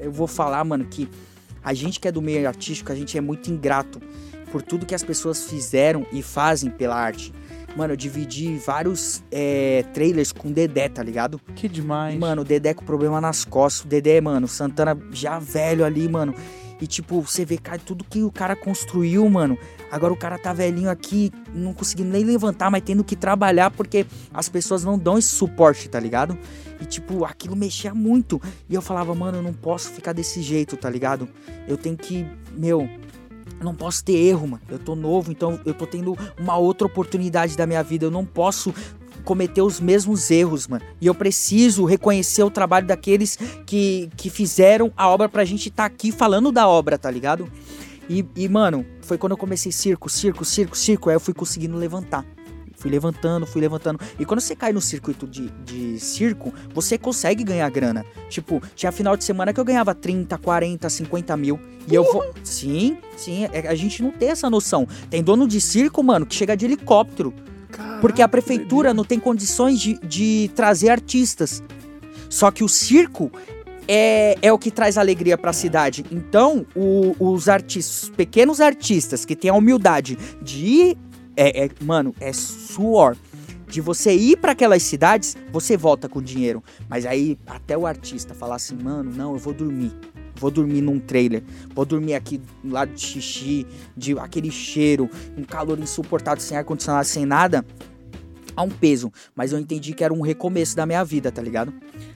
[0.00, 1.08] eu vou falar, mano, que
[1.62, 4.00] a gente que é do meio artístico, a gente é muito ingrato
[4.50, 7.32] por tudo que as pessoas fizeram e fazem pela arte.
[7.76, 11.40] Mano, eu dividi vários é, trailers com o Dedé, tá ligado?
[11.54, 12.18] Que demais.
[12.18, 13.84] Mano, o Dedé com problema nas costas.
[13.84, 16.34] O Dedé, mano, Santana já velho ali, mano.
[16.82, 19.56] E tipo, você vê, cara, tudo que o cara construiu, mano.
[19.88, 24.04] Agora o cara tá velhinho aqui, não conseguindo nem levantar, mas tendo que trabalhar porque
[24.34, 26.36] as pessoas não dão esse suporte, tá ligado?
[26.80, 28.42] E tipo, aquilo mexia muito.
[28.68, 31.28] E eu falava, mano, eu não posso ficar desse jeito, tá ligado?
[31.68, 32.80] Eu tenho que, meu,
[33.60, 34.62] eu não posso ter erro, mano.
[34.68, 38.06] Eu tô novo, então eu tô tendo uma outra oportunidade da minha vida.
[38.06, 38.74] Eu não posso
[39.22, 40.84] cometer os mesmos erros, mano.
[41.00, 45.84] E eu preciso reconhecer o trabalho daqueles que, que fizeram a obra pra gente estar
[45.84, 47.50] aqui falando da obra, tá ligado?
[48.08, 51.08] E, e, mano, foi quando eu comecei circo, circo, circo, circo.
[51.08, 52.24] Aí eu fui conseguindo levantar.
[52.76, 54.00] Fui levantando, fui levantando.
[54.18, 58.04] E quando você cai no circuito de, de circo, você consegue ganhar grana.
[58.28, 61.60] Tipo, tinha final de semana que eu ganhava 30, 40, 50 mil.
[61.86, 62.34] E eu vou.
[62.42, 63.44] Sim, sim.
[63.52, 64.86] é- A gente não tem essa noção.
[65.08, 67.32] Tem dono de circo, mano, que chega de helicóptero.
[68.00, 71.62] Porque a prefeitura não tem condições de, de trazer artistas.
[72.28, 73.30] Só que o circo
[73.88, 76.04] é, é o que traz alegria pra cidade.
[76.10, 80.96] Então, o- os artistas, os pequenos artistas que têm a humildade de.
[81.36, 83.16] É, é- mano, é suor.
[83.68, 86.62] De você ir pra aquelas cidades, você volta com dinheiro.
[86.90, 89.92] Mas aí, até o artista falar assim, mano, não, eu vou dormir.
[90.42, 91.40] Vou dormir num trailer.
[91.72, 93.64] Vou dormir aqui do lado de xixi,
[93.96, 97.64] de aquele cheiro, um calor insuportável, sem ar-condicionado, sem nada.
[98.56, 99.12] Há um peso.
[99.36, 101.72] Mas eu entendi que era um recomeço da minha vida, tá ligado?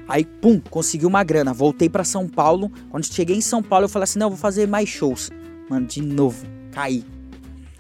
[0.08, 1.54] Aí, pum, consegui uma grana.
[1.54, 2.68] Voltei pra São Paulo.
[2.90, 5.30] Quando cheguei em São Paulo, eu falei assim: não, eu vou fazer mais shows.
[5.70, 7.04] Mano, de novo, caí.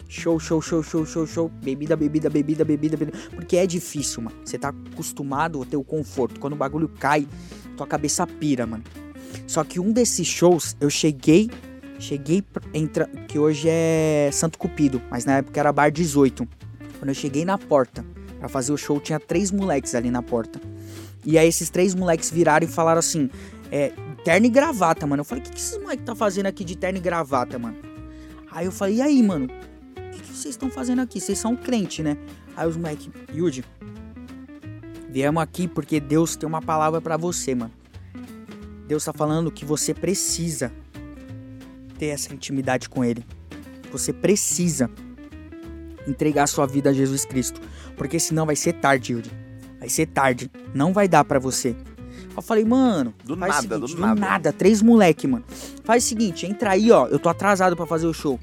[0.08, 1.48] Show, show, show, show, show, show.
[1.48, 3.18] Bebida, bebida, bebida, bebida, bebida.
[3.34, 4.36] Porque é difícil, mano.
[4.44, 6.38] Você tá acostumado a ter o conforto.
[6.38, 7.26] Quando o bagulho cai,
[7.76, 8.84] tua cabeça pira, mano.
[9.46, 11.50] Só que um desses shows, eu cheguei.
[11.98, 16.46] Cheguei entra, que hoje é Santo Cupido, mas na época era Bar 18.
[16.98, 18.04] Quando eu cheguei na porta
[18.38, 20.60] pra fazer o show, tinha três moleques ali na porta.
[21.24, 23.30] E aí esses três moleques viraram e falaram assim:
[23.70, 23.92] é,
[24.24, 25.20] terno e gravata, mano.
[25.20, 27.76] Eu falei, o que, que esses moleques tá fazendo aqui de terno e gravata, mano?
[28.50, 29.46] Aí eu falei, e aí, mano?
[29.46, 31.20] O que, que vocês estão fazendo aqui?
[31.20, 32.16] Vocês são crente, né?
[32.56, 33.64] Aí os moleques, Yudi,
[35.10, 37.72] viemos aqui porque Deus tem uma palavra pra você, mano.
[38.86, 40.72] Deus tá falando que você precisa
[41.98, 43.24] ter essa intimidade com Ele.
[43.90, 44.90] Você precisa
[46.06, 47.60] entregar sua vida a Jesus Cristo.
[47.96, 49.30] Porque senão vai ser tarde, Yuri.
[49.78, 50.50] Vai ser tarde.
[50.74, 51.74] Não vai dar pra você.
[52.36, 53.14] Eu falei, mano.
[53.24, 54.52] Do nada, seguinte, do nada.
[54.52, 55.44] Três moleque, mano.
[55.84, 57.06] Faz o seguinte, entra aí, ó.
[57.06, 58.38] Eu tô atrasado pra fazer o show.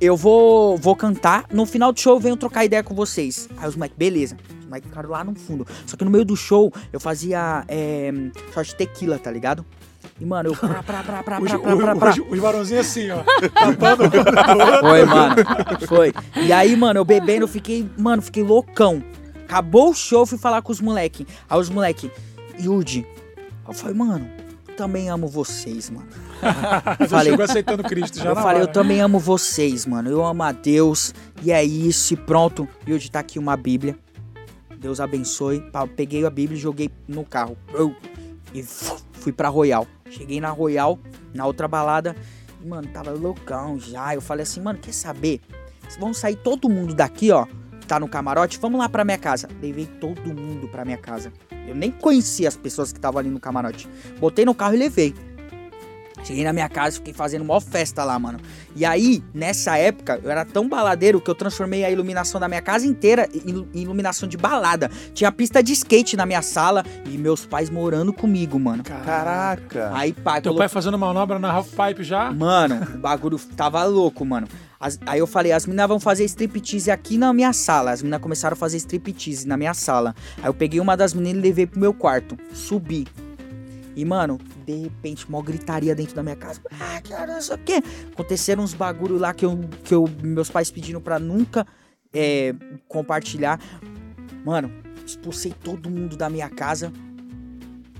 [0.00, 1.46] Eu vou, vou cantar.
[1.52, 3.48] No final do show eu venho trocar ideia com vocês.
[3.56, 4.36] Aí os moleques, beleza.
[4.72, 5.66] Moleques ficaram lá no fundo.
[5.86, 8.10] Só que no meio do show eu fazia é,
[8.54, 9.64] shot tequila, tá ligado?
[10.18, 10.56] E, mano, eu.
[10.56, 12.10] Pra, pra, pra, pra, Os, pra, pra, pra, pra.
[12.10, 13.22] os, os varãozinhos assim, ó.
[13.50, 14.04] Tapando.
[14.80, 15.34] Foi, mano.
[15.86, 16.12] Foi.
[16.42, 19.02] E aí, mano, eu bebendo, eu fiquei, mano, fiquei loucão.
[19.44, 21.26] Acabou o show, fui falar com os moleque.
[21.48, 22.10] Aí os moleque,
[22.60, 23.06] Yudi.
[23.66, 24.28] Eu falei, mano,
[24.76, 26.08] também amo vocês, mano.
[27.00, 28.64] Já falei- chegou aceitando Cristo já eu falei, hora.
[28.64, 30.10] eu também amo vocês, mano.
[30.10, 31.14] Eu amo a Deus.
[31.42, 32.68] E é isso, e pronto.
[32.88, 33.96] Hoje tá aqui uma Bíblia.
[34.82, 35.64] Deus abençoe.
[35.96, 37.56] Peguei a Bíblia e joguei no carro.
[38.52, 39.86] E fu- fui pra Royal.
[40.10, 40.98] Cheguei na Royal,
[41.32, 42.14] na outra balada.
[42.62, 44.14] E, mano, tava loucão já.
[44.14, 45.40] Eu falei assim, mano, quer saber?
[45.98, 47.46] Vamos sair todo mundo daqui, ó.
[47.86, 49.48] Tá no camarote, vamos lá pra minha casa.
[49.60, 51.32] Levei todo mundo pra minha casa.
[51.66, 53.88] Eu nem conhecia as pessoas que estavam ali no camarote.
[54.18, 55.14] Botei no carro e levei.
[56.24, 58.38] Cheguei na minha casa e fiquei fazendo mó festa lá, mano.
[58.76, 62.62] E aí, nessa época, eu era tão baladeiro que eu transformei a iluminação da minha
[62.62, 64.90] casa inteira em ilu- em iluminação de balada.
[65.12, 68.82] Tinha pista de skate na minha sala e meus pais morando comigo, mano.
[68.82, 69.90] Caraca.
[69.94, 72.30] Aí, pá, Teu colocou- pai fazendo manobra na half pipe já?
[72.32, 74.46] Mano, o bagulho tava louco, mano.
[74.80, 77.92] As- aí eu falei, as meninas vão fazer striptease aqui na minha sala.
[77.92, 80.14] As meninas começaram a fazer striptease na minha sala.
[80.38, 82.36] Aí eu peguei uma das meninas e levei pro meu quarto.
[82.52, 83.06] Subi.
[83.94, 86.60] E, mano, de repente, mó gritaria dentro da minha casa.
[86.80, 87.82] Ah, que hora, não sei o quê.
[88.12, 91.66] Aconteceram uns bagulho lá que, eu, que eu, meus pais pediram pra nunca
[92.12, 92.54] é,
[92.88, 93.60] compartilhar.
[94.44, 94.72] Mano,
[95.06, 96.92] expulsei todo mundo da minha casa.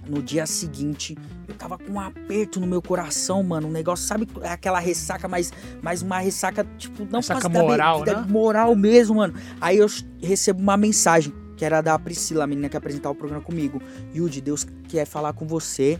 [0.08, 1.16] No dia seguinte,
[1.46, 3.68] eu tava com um aperto no meu coração, mano.
[3.68, 8.20] Um negócio, sabe, aquela ressaca, mas, mas uma ressaca, tipo, não Ressaca da moral, bebida,
[8.22, 8.26] né?
[8.28, 9.34] moral mesmo, mano.
[9.60, 9.86] Aí eu
[10.20, 11.32] recebo uma mensagem,
[11.62, 13.80] que era da Priscila, a menina que ia apresentar o programa comigo.
[14.12, 15.96] Yudi, Deus quer falar com você.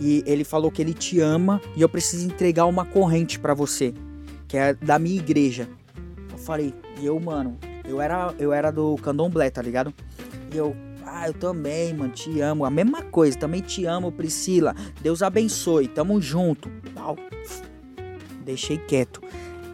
[0.00, 3.94] E ele falou que ele te ama e eu preciso entregar uma corrente pra você,
[4.48, 5.68] que é da minha igreja.
[6.32, 9.94] Eu falei, e eu, mano, eu era, eu era do candomblé, tá ligado?
[10.52, 10.74] E eu,
[11.06, 12.64] ah, eu também, mano, te amo.
[12.64, 14.74] A mesma coisa, também te amo, Priscila.
[15.00, 16.68] Deus abençoe, tamo junto.
[16.92, 17.16] Pau.
[18.44, 19.22] Deixei quieto.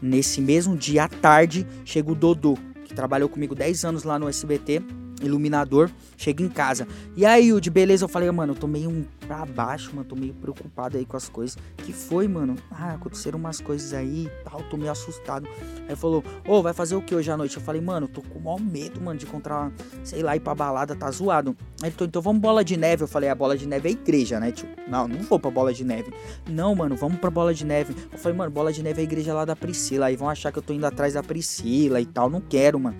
[0.02, 4.28] Nesse mesmo dia à tarde, chega o Dodô, que trabalhou comigo 10 anos lá no
[4.28, 4.82] SBT,
[5.22, 5.90] iluminador.
[6.16, 6.86] Chega em casa.
[7.16, 10.14] E aí, o de beleza, eu falei, mano, eu tô meio pra baixo, mano, tô
[10.14, 11.56] meio preocupado aí com as coisas.
[11.78, 12.56] Que foi, mano?
[12.70, 15.48] Ah, aconteceram umas coisas aí e tal, tô meio assustado.
[15.88, 17.56] Aí falou, ô, vai fazer o que hoje à noite?
[17.56, 20.54] Eu falei, mano, tô com o maior medo, mano, de encontrar, sei lá, ir pra
[20.54, 21.56] balada, tá zoado.
[21.82, 23.04] Aí ele falou, então vamos bola de neve.
[23.04, 24.68] Eu falei, a bola de neve é igreja, né, tio?
[24.88, 26.12] Não, não vou pra bola de neve.
[26.48, 27.94] Não, mano, vamos pra bola de neve.
[28.12, 30.06] Eu falei, mano, bola de neve é a igreja lá da Priscila.
[30.06, 32.28] Aí vão achar que eu tô indo atrás da Priscila e tal.
[32.28, 32.96] Não quero, mano.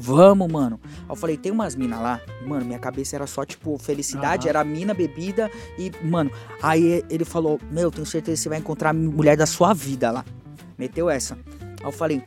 [0.00, 0.80] Vamos, mano.
[0.84, 2.20] Aí eu falei, tem umas minas lá.
[2.46, 4.50] Mano, minha cabeça era só, tipo, felicidade, Aham.
[4.50, 6.30] era mina, bebida e, mano.
[6.62, 10.10] Aí ele falou, meu, tenho certeza que você vai encontrar a mulher da sua vida
[10.10, 10.24] lá.
[10.78, 11.34] Meteu essa.
[11.34, 12.22] Aí eu falei,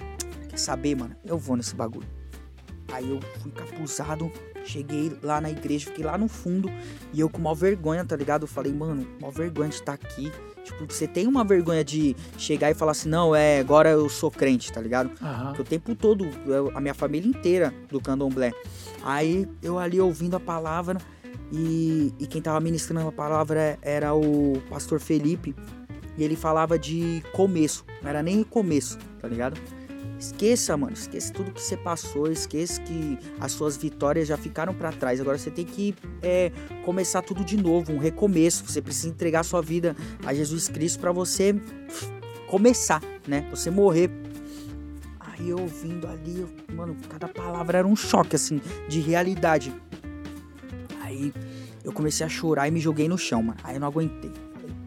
[0.49, 1.15] quer saber, mano?
[1.25, 2.07] Eu vou nesse bagulho.
[2.91, 4.29] Aí eu fui capuzado,
[4.65, 6.69] cheguei lá na igreja, fiquei lá no fundo
[7.13, 8.43] e eu com maior vergonha, tá ligado?
[8.43, 10.29] Eu falei, mano, maior vergonha de estar aqui.
[10.63, 14.29] Tipo, você tem uma vergonha de chegar e falar assim, não, é, agora eu sou
[14.29, 15.09] crente, tá ligado?
[15.21, 15.47] Aham.
[15.47, 18.51] Porque o tempo todo, eu- a minha família inteira do candomblé.
[19.03, 20.99] Aí eu ali ouvindo a palavra
[21.51, 25.55] e, e quem tava ministrando a palavra era o pastor Felipe.
[26.17, 29.59] E ele falava de começo, não era nem começo, tá ligado?
[30.19, 34.91] Esqueça, mano, esqueça tudo que você passou, esqueça que as suas vitórias já ficaram pra
[34.91, 35.19] trás.
[35.19, 36.51] Agora você tem que é,
[36.85, 38.63] começar tudo de novo, um recomeço.
[38.67, 39.95] Você precisa entregar sua vida
[40.25, 41.55] a Jesus Cristo pra você
[42.47, 43.47] começar, né?
[43.49, 44.11] Você morrer
[45.19, 49.73] Aí eu ouvindo ali, eu- mano, cada palavra era um choque, assim, de realidade.
[51.01, 51.33] Aí
[51.83, 53.57] eu comecei a chorar e me joguei no chão, mano.
[53.63, 54.31] Aí eu não aguentei.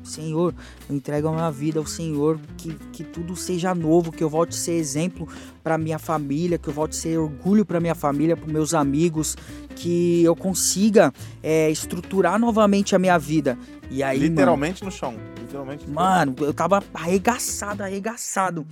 [0.04, 0.54] Senhor,
[0.88, 4.50] eu entrego a minha vida ao Senhor, que, que tudo seja novo, que eu volte
[4.50, 5.28] a ser exemplo
[5.62, 9.36] pra minha família, que eu volte a ser orgulho pra minha família, pros meus amigos,
[9.74, 13.58] que eu consiga é, estruturar novamente a minha vida.
[13.90, 15.14] E aí, mano, Literalmente no chão.
[15.40, 15.88] Literalmente.
[15.88, 18.66] Mano, eu tava arregaçado, arregaçado.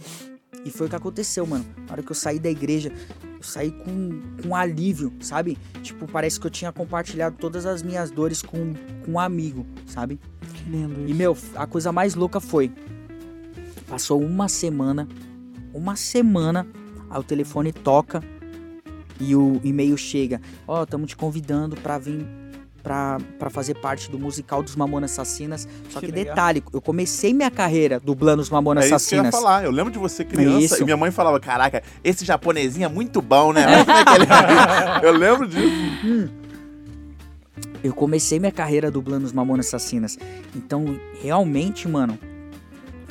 [0.65, 1.65] E foi o que aconteceu, mano.
[1.87, 2.93] Na hora que eu saí da igreja,
[3.23, 5.59] eu saí com, com alívio, sabe?
[5.83, 8.75] Tipo, parece que eu tinha compartilhado todas as minhas dores com,
[9.05, 10.21] com um amigo, sabe?
[10.55, 11.15] Que lindo E, isso.
[11.15, 12.71] meu, a coisa mais louca foi.
[13.89, 15.09] Passou uma semana.
[15.75, 16.67] Uma semana.
[17.11, 18.23] Aí o telefone toca.
[19.21, 20.41] E o e-mail chega.
[20.67, 22.27] Ó, estamos te convidando pra vir.
[22.83, 25.69] Pra, pra fazer parte do musical dos Mamonas Assassinas.
[25.89, 29.23] Só que, Que detalhe, eu comecei minha carreira dublando os Mamonas É isso que eu
[29.23, 29.41] ia Assassinas.
[29.49, 29.65] falar.
[29.65, 30.83] Eu lembro de você criança Isso.
[30.83, 33.63] e minha mãe falava: Caraca, esse japonesinho é muito bom, né?
[33.63, 36.33] É que ele é." Eu lembro disso.
[37.85, 40.19] Eu comecei minha carreira dublando os Mamonas Assassinas.
[40.55, 42.19] Então, realmente, mano,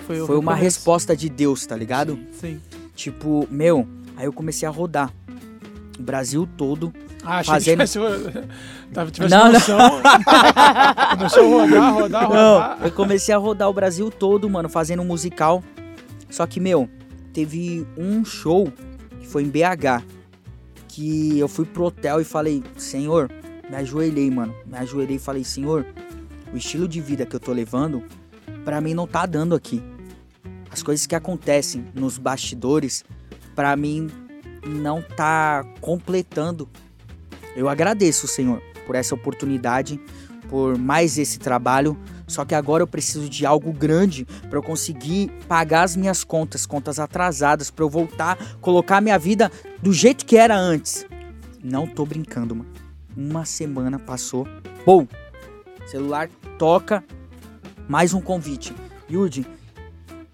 [0.07, 0.77] Foi, foi uma recomeço.
[0.79, 2.17] resposta de Deus, tá ligado?
[2.39, 2.59] Sim.
[2.95, 5.13] Tipo, meu, aí eu comecei a rodar.
[6.01, 6.93] Brasil todo.
[7.23, 8.47] Ah, achei Fazendo- que tivesse,
[8.93, 9.51] tava, tivesse Não, não.
[9.53, 9.77] noção.
[11.17, 12.77] Começou a rodar, rodar, rodar.
[12.83, 15.63] Eu comecei a rodar o Brasil todo, mano, fazendo um musical.
[16.29, 16.89] Só que, meu,
[17.33, 18.71] teve um show
[19.19, 20.03] que foi em BH.
[20.87, 23.29] Que eu fui pro hotel e falei, Senhor,
[23.69, 24.53] me ajoelhei, mano.
[24.65, 25.85] Me ajoelhei e falei, Senhor,
[26.53, 28.03] o estilo de vida que eu tô levando,
[28.65, 29.81] pra mim não tá dando aqui.
[30.69, 33.03] As coisas que acontecem nos bastidores,
[33.55, 34.09] pra mim
[34.65, 36.69] não tá completando.
[37.55, 39.99] Eu agradeço, Senhor, por essa oportunidade,
[40.49, 41.97] por mais esse trabalho.
[42.27, 46.65] Só que agora eu preciso de algo grande para eu conseguir pagar as minhas contas,
[46.65, 49.51] contas atrasadas, para eu voltar, colocar minha vida
[49.81, 51.05] do jeito que era antes.
[51.61, 52.69] Não tô brincando, mano.
[53.15, 54.47] Uma semana passou.
[54.85, 55.05] Bom,
[55.85, 57.03] celular toca.
[57.87, 58.73] Mais um convite.
[59.11, 59.45] Yudi,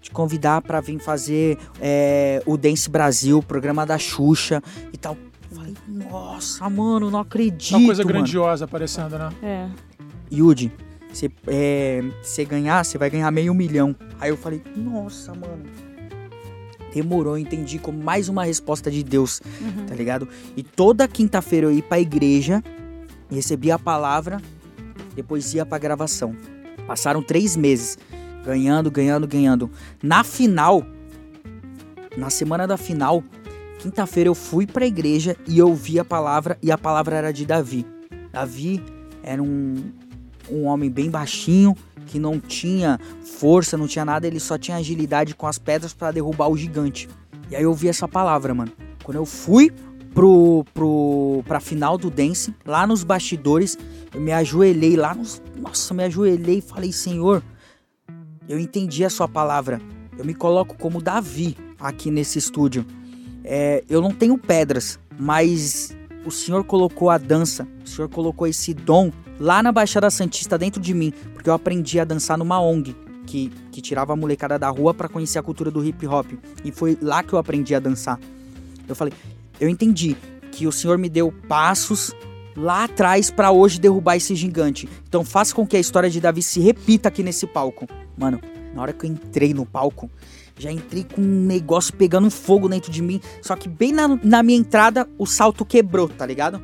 [0.08, 5.16] te convidar para vir fazer é, o Dance Brasil, programa da Xuxa e tal.
[5.52, 7.76] Falei, nossa, mano, não acredito.
[7.76, 8.14] Uma coisa mano.
[8.14, 9.30] grandiosa aparecendo, né?
[9.42, 9.68] É.
[10.32, 10.72] Yudi,
[11.12, 13.94] você é, você ganhar, você vai ganhar meio milhão.
[14.20, 15.64] Aí eu falei, nossa, mano.
[16.94, 19.84] Demorou, eu entendi como mais uma resposta de Deus, Uhum.
[19.86, 20.26] tá ligado?
[20.56, 22.64] E toda quinta-feira eu ia pra igreja,
[23.30, 24.40] recebia a palavra,
[25.14, 26.34] depois ia pra gravação.
[26.86, 27.98] Passaram três meses,
[28.48, 29.70] ganhando, ganhando, ganhando.
[30.02, 30.82] Na final,
[32.16, 33.22] na semana da final,
[33.78, 37.44] quinta-feira eu fui pra igreja e eu ouvi a palavra, e a palavra era de
[37.44, 37.84] Davi.
[38.32, 38.82] Davi
[39.22, 39.92] era um,
[40.50, 41.76] um homem bem baixinho,
[42.06, 46.10] que não tinha força, não tinha nada, ele só tinha agilidade com as pedras pra
[46.10, 47.06] derrubar o gigante.
[47.50, 48.72] E aí eu ouvi essa palavra, mano.
[49.04, 49.70] Quando eu fui
[50.14, 53.76] pro, pro, pra final do Dance, lá nos bastidores,
[54.14, 55.42] eu me ajoelhei lá nos.
[55.54, 57.42] Nossa, me ajoelhei e falei, Senhor,
[58.48, 59.80] eu entendi a sua palavra.
[60.16, 62.84] Eu me coloco como Davi aqui nesse estúdio.
[63.44, 68.74] É, eu não tenho pedras, mas o Senhor colocou a dança, o Senhor colocou esse
[68.74, 72.96] dom lá na Baixada Santista dentro de mim, porque eu aprendi a dançar numa ONG
[73.26, 76.26] que, que tirava a molecada da rua para conhecer a cultura do hip hop.
[76.64, 78.18] E foi lá que eu aprendi a dançar.
[78.88, 79.12] Eu falei,
[79.60, 80.16] eu entendi
[80.50, 82.14] que o Senhor me deu passos
[82.56, 84.88] lá atrás para hoje derrubar esse gigante.
[85.06, 87.86] Então faça com que a história de Davi se repita aqui nesse palco.
[88.18, 88.40] Mano,
[88.74, 90.10] na hora que eu entrei no palco,
[90.58, 93.20] já entrei com um negócio pegando fogo dentro de mim.
[93.40, 96.60] Só que bem na, na minha entrada, o salto quebrou, tá ligado?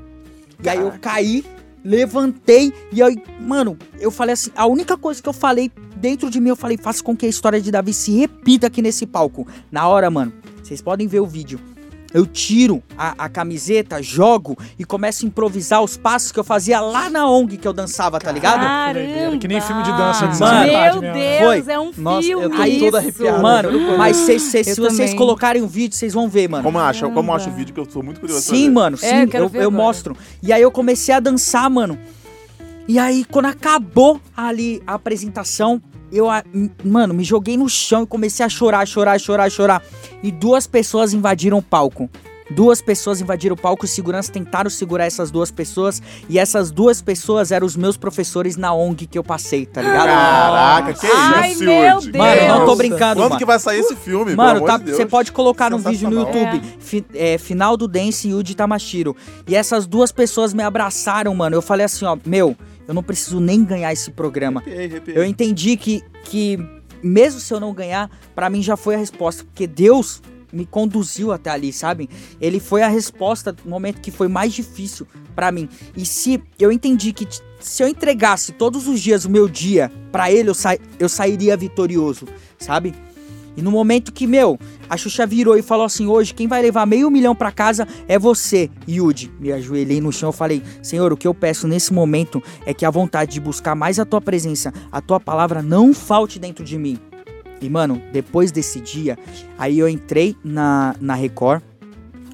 [0.62, 1.44] E aí eu caí,
[1.84, 6.40] levantei e aí, mano, eu falei assim, a única coisa que eu falei dentro de
[6.40, 9.46] mim, eu falei, faça com que a história de Davi se repita aqui nesse palco.
[9.70, 10.32] Na hora, mano,
[10.62, 11.60] vocês podem ver o vídeo.
[12.14, 16.78] Eu tiro a, a camiseta, jogo e começo a improvisar os passos que eu fazia
[16.80, 18.60] lá na ONG que eu dançava, tá ligado?
[18.60, 19.36] Caramba!
[19.38, 21.12] Que nem filme de dança de Mano, Meu.
[21.12, 21.72] Deus, Foi.
[21.74, 23.42] é um Nossa, filme eu tô Aí, todo arrepiado.
[23.42, 25.16] Mano, mas cês- cês- Eu se vocês também.
[25.16, 26.62] colocarem o vídeo, vocês vão ver, mano.
[26.62, 27.08] Como acha?
[27.10, 28.70] Como acha o vídeo que eu tô muito curioso pra Sim, ver.
[28.74, 29.82] mano, É, sim, eu quero eu, ver eu agora.
[29.84, 30.16] mostro.
[30.40, 31.98] E aí eu comecei a dançar, mano.
[32.86, 35.82] E aí, quando acabou ali a apresentação,
[36.16, 36.26] eu,
[36.84, 39.82] mano, me joguei no chão e comecei a chorar, chorar, chorar, chorar.
[40.22, 42.08] E duas pessoas invadiram o palco.
[42.50, 46.02] Duas pessoas invadiram o palco, os seguranças tentaram segurar essas duas pessoas.
[46.28, 50.06] E essas duas pessoas eram os meus professores na ONG que eu passei, tá ligado?
[50.06, 52.00] Caraca, que Ai, isso, meu?
[52.00, 52.06] Deus.
[52.08, 53.38] Mano, não tô brincando, Quando mano.
[53.38, 54.36] que vai sair esse filme?
[54.36, 56.20] Mano, tá- de você pode colocar no vídeo no.
[56.20, 56.60] YouTube.
[56.80, 59.16] Fi- é, final do Dance Yuji Tamashiro.
[59.48, 61.56] E essas duas pessoas me abraçaram, mano.
[61.56, 62.54] Eu falei assim, ó, meu,
[62.86, 64.60] eu não preciso nem ganhar esse programa.
[64.60, 65.18] Arrepiei, arrepiei.
[65.18, 66.58] Eu entendi que, que
[67.02, 69.44] mesmo se eu não ganhar, pra mim já foi a resposta.
[69.44, 70.22] Porque Deus
[70.52, 72.08] me conduziu até ali, sabe?
[72.40, 75.68] Ele foi a resposta no momento que foi mais difícil pra mim.
[75.96, 77.26] E se eu entendi que
[77.60, 81.56] se eu entregasse todos os dias o meu dia pra ele, eu, sa eu sairia
[81.56, 82.26] vitorioso,
[82.58, 82.94] sabe?
[83.56, 86.86] E no momento que, meu, a Xuxa virou e falou assim: hoje quem vai levar
[86.86, 89.30] meio milhão pra casa é você, Yudi.
[89.38, 92.84] Me ajoelhei no chão e falei: Senhor, o que eu peço nesse momento é que
[92.84, 96.78] a vontade de buscar mais a tua presença, a tua palavra não falte dentro de
[96.78, 96.98] mim.
[97.60, 99.18] E, mano, depois desse dia,
[99.56, 101.62] aí eu entrei na, na Record.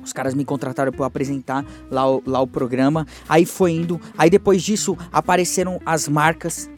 [0.03, 3.07] Os caras me contrataram eu apresentar lá lá o programa.
[3.29, 4.01] Aí foi indo.
[4.17, 6.69] Aí depois disso apareceram as marcas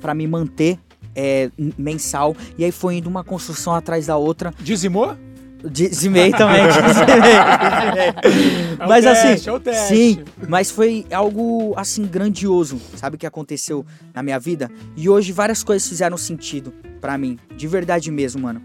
[0.00, 0.78] pra me manter
[1.18, 2.36] é, mensal.
[2.56, 4.54] E aí foi indo uma construção atrás da outra.
[4.60, 5.16] Dizimou?
[5.68, 7.32] Dizimei também, dizimei.
[8.78, 14.22] É Mas teste, assim, é sim, mas foi algo assim grandioso, sabe que aconteceu na
[14.22, 14.70] minha vida?
[14.96, 18.62] E hoje várias coisas fizeram sentido pra mim, de verdade mesmo, mano.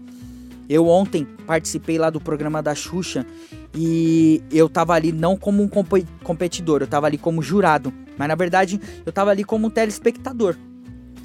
[0.68, 3.26] Eu ontem participei lá do programa da Xuxa
[3.74, 8.28] e eu tava ali não como um compe- competidor, eu tava ali como jurado, mas
[8.28, 10.56] na verdade eu tava ali como um telespectador.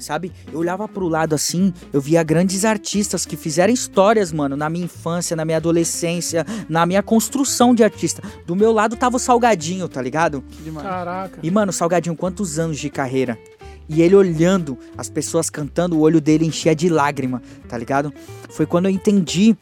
[0.00, 0.32] Sabe?
[0.52, 4.86] Eu olhava pro lado assim, eu via grandes artistas que fizeram histórias, mano, na minha
[4.86, 8.22] infância, na minha adolescência, na minha construção de artista.
[8.46, 10.42] Do meu lado tava o Salgadinho, tá ligado?
[10.82, 11.38] Caraca.
[11.42, 13.38] E, mano, o Salgadinho, quantos anos de carreira?
[13.88, 18.12] E ele olhando as pessoas cantando, o olho dele enchia de lágrima, tá ligado?
[18.48, 19.56] Foi quando eu entendi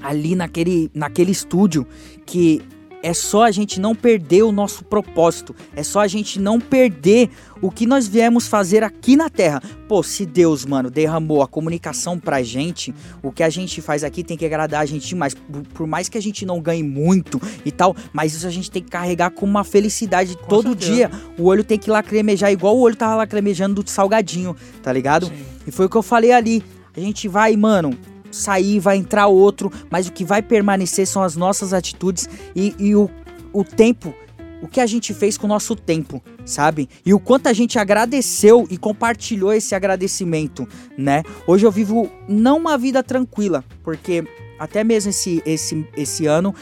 [0.00, 1.86] ali naquele, naquele estúdio
[2.24, 2.62] que
[3.04, 5.54] é só a gente não perder o nosso propósito.
[5.76, 7.28] É só a gente não perder
[7.60, 9.62] o que nós viemos fazer aqui na Terra.
[9.86, 14.24] Pô, se Deus, mano, derramou a comunicação pra gente, o que a gente faz aqui
[14.24, 15.36] tem que agradar a gente demais.
[15.74, 18.82] Por, mais que a gente não ganhe muito e tal, mas isso a gente tem
[18.82, 20.92] que carregar com uma felicidade todo certeza.
[20.92, 21.10] dia.
[21.38, 25.30] O olho tem que lacrimejar igual o olho tava lacrimejando do salgadinho, tá ligado?
[25.66, 26.64] E foi o que eu falei ali.
[26.96, 27.98] A gente vai, mano,
[28.34, 32.94] sair, vai entrar outro, mas o que vai permanecer são as nossas atitudes e, e
[32.94, 33.10] o,
[33.52, 34.14] o tempo,
[34.60, 36.88] o que a gente fez com o nosso tempo, sabe?
[37.04, 40.66] E o quanto a gente agradeceu e compartilhou esse agradecimento,
[40.96, 41.22] né?
[41.46, 44.24] Hoje eu vivo não uma vida tranquila, porque
[44.58, 46.54] até mesmo esse, esse, esse ano,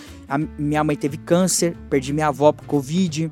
[0.59, 3.31] minha mãe teve câncer, perdi minha avó por Covid.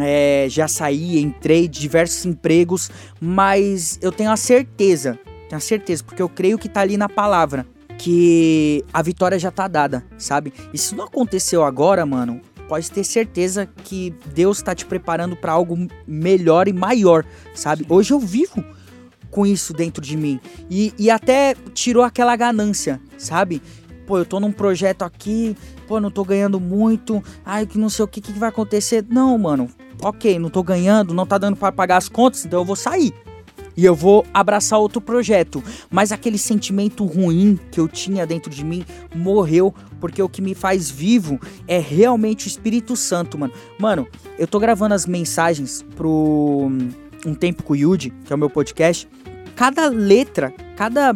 [0.00, 5.18] é, já saí, entrei diversos empregos, mas eu tenho a certeza,
[5.48, 7.66] tenho a certeza, porque eu creio que tá ali na palavra,
[7.98, 10.52] que a vitória já tá dada, sabe?
[10.72, 15.52] E se não aconteceu agora, mano, pode ter certeza que Deus tá te preparando para
[15.52, 15.76] algo
[16.06, 17.24] melhor e maior,
[17.54, 17.86] sabe?
[17.88, 18.64] Hoje eu vivo
[19.30, 20.40] com isso dentro de mim.
[20.70, 23.62] E, e até tirou aquela ganância, sabe?
[24.06, 28.04] Pô, eu tô num projeto aqui, pô, não tô ganhando muito, ai, que não sei
[28.04, 29.04] o que, que vai acontecer.
[29.08, 29.68] Não, mano,
[30.02, 33.12] ok, não tô ganhando, não tá dando para pagar as contas, então eu vou sair.
[33.76, 35.62] E eu vou abraçar outro projeto.
[35.90, 40.54] Mas aquele sentimento ruim que eu tinha dentro de mim morreu, porque o que me
[40.54, 43.52] faz vivo é realmente o Espírito Santo, mano.
[43.78, 44.06] Mano,
[44.38, 46.70] eu tô gravando as mensagens pro
[47.24, 49.08] Um Tempo com o Yudi, que é o meu podcast.
[49.54, 51.14] Cada letra, cada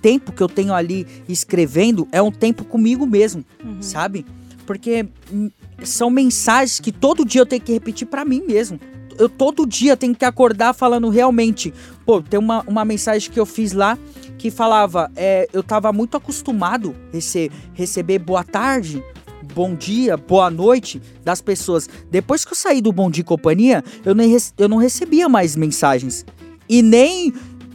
[0.00, 3.44] tempo que eu tenho ali escrevendo é um tempo comigo mesmo,
[3.80, 4.26] sabe?
[4.66, 5.50] Porque hum,
[5.82, 8.78] são mensagens que todo dia eu tenho que repetir pra mim mesmo.
[9.22, 11.72] Eu todo dia tenho que acordar falando realmente.
[12.04, 13.96] Pô, tem uma, uma mensagem que eu fiz lá
[14.36, 19.00] que falava: é, eu tava muito acostumado a rece receber boa tarde,
[19.54, 21.88] bom dia, boa noite das pessoas.
[22.10, 25.54] Depois que eu saí do Bom Dia e Companhia, eu, nem eu não recebia mais
[25.54, 26.26] mensagens.
[26.68, 27.32] E nem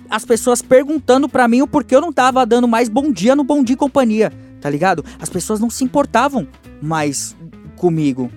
[0.10, 3.46] as pessoas perguntando pra mim o porquê eu não tava dando mais bom dia no
[3.46, 5.06] Bom Dia e Companhia, tá ligado?
[5.18, 6.46] As pessoas não se importavam
[6.82, 7.38] mais
[7.78, 8.30] comigo.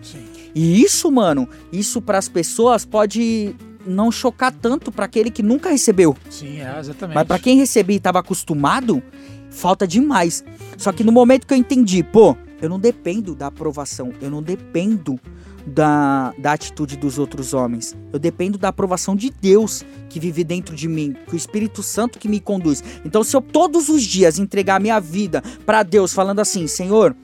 [0.54, 3.54] E isso, mano, isso pras pessoas pode
[3.86, 6.16] não chocar tanto pra aquele que nunca recebeu.
[6.28, 7.14] Sim, é, exatamente.
[7.14, 9.02] Mas pra quem recebia e tava acostumado,
[9.50, 10.44] falta demais.
[10.76, 14.42] Só que no momento que eu entendi, pô, eu não dependo da aprovação, eu não
[14.42, 15.18] dependo
[15.66, 17.96] da, da atitude dos outros homens.
[18.12, 22.18] Eu dependo da aprovação de Deus que vive dentro de mim, que o Espírito Santo
[22.18, 22.82] que me conduz.
[23.04, 27.14] Então, se eu todos os dias entregar minha vida pra Deus, falando assim, Senhor,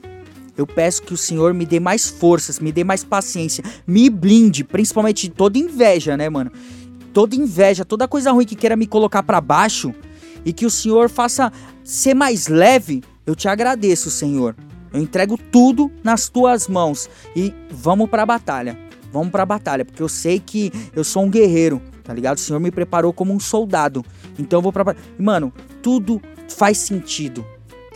[0.57, 4.63] eu peço que o Senhor me dê mais forças, me dê mais paciência, me blinde,
[4.63, 6.51] principalmente de toda inveja, né, mano?
[7.13, 9.93] Toda inveja, toda coisa ruim que queira me colocar pra baixo
[10.43, 11.51] e que o Senhor faça
[11.83, 13.03] ser mais leve.
[13.25, 14.55] Eu te agradeço, Senhor.
[14.91, 18.77] Eu entrego tudo nas tuas mãos e vamos pra batalha.
[19.11, 22.37] Vamos pra batalha, porque eu sei que eu sou um guerreiro, tá ligado?
[22.37, 24.03] O Senhor me preparou como um soldado.
[24.39, 24.97] Então eu vou batalha.
[25.19, 27.45] Mano, tudo faz sentido,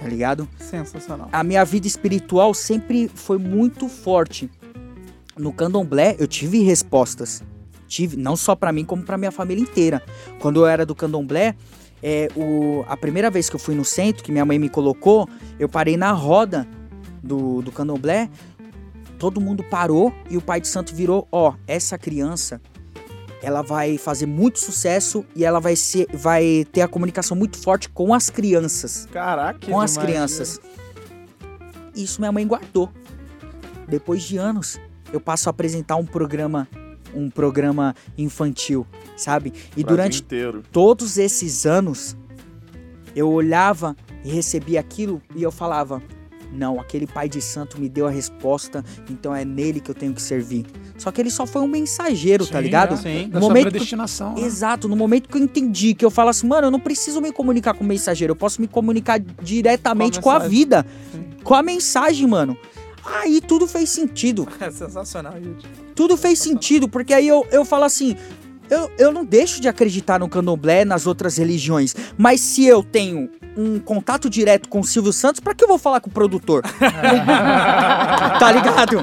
[0.02, 0.50] tá ligado?
[0.58, 1.30] Sensacional.
[1.32, 4.50] a minha vida espiritual sempre foi muito forte.
[5.38, 7.44] No candomblé, eu tive respostas.
[7.88, 10.02] Tive, não só pra mim, como pra minha família inteira.
[10.40, 11.56] Quando eu era do candomblé,
[12.02, 15.30] é, o, a primeira vez que eu fui no centro, que minha mãe me colocou,
[15.60, 16.68] eu parei na roda
[17.22, 18.30] do, do candomblé.
[19.20, 22.60] Todo mundo parou e o pai de santo virou: Ó, essa criança,
[23.42, 27.90] ela vai fazer muito sucesso e ela vai, ser, vai ter a comunicação muito forte
[27.90, 30.10] com as crianças Caraca, com as demais.
[30.10, 30.62] crianças.
[31.96, 32.90] Isso minha mãe guardou.
[33.88, 34.80] Depois de anos,
[35.12, 36.68] eu passo a apresentar um programa,
[37.14, 38.86] um programa infantil,
[39.18, 39.50] sabe?
[39.50, 40.64] E Brasil durante inteiro.
[40.72, 42.16] todos esses anos,
[43.16, 46.02] eu olhava e recebia aquilo e eu falava:
[46.52, 50.14] "Não, aquele pai de santo me deu a resposta, então é nele que eu tenho
[50.14, 50.66] que servir".
[50.98, 52.94] Só que ele só foi um mensageiro, tá Sim, ligado?
[52.94, 52.98] é.
[52.98, 53.30] Sim.
[53.30, 54.36] Da No sua momento que- predestinação.
[54.36, 54.42] né?
[54.42, 57.32] Exato, no momento que eu entendi que eu falo assim, mano, eu não preciso me
[57.32, 60.58] comunicar com o mensageiro, eu posso me comunicar diretamente Com com a a, mensagem.
[60.60, 60.86] vida,
[61.44, 62.58] com a mensagem, mano.
[63.04, 65.66] Aí tudo fez sentido, É sensacional, Yudi.
[65.96, 68.16] tudo fez sentido, porque aí eu, eu falo assim,
[68.70, 73.28] eu, eu não deixo de acreditar no candomblé, nas outras religiões, mas se eu tenho
[73.56, 76.64] um contato direto com o Silvio Santos, pra que eu vou falar com o produtor?
[78.40, 79.00] tá ligado?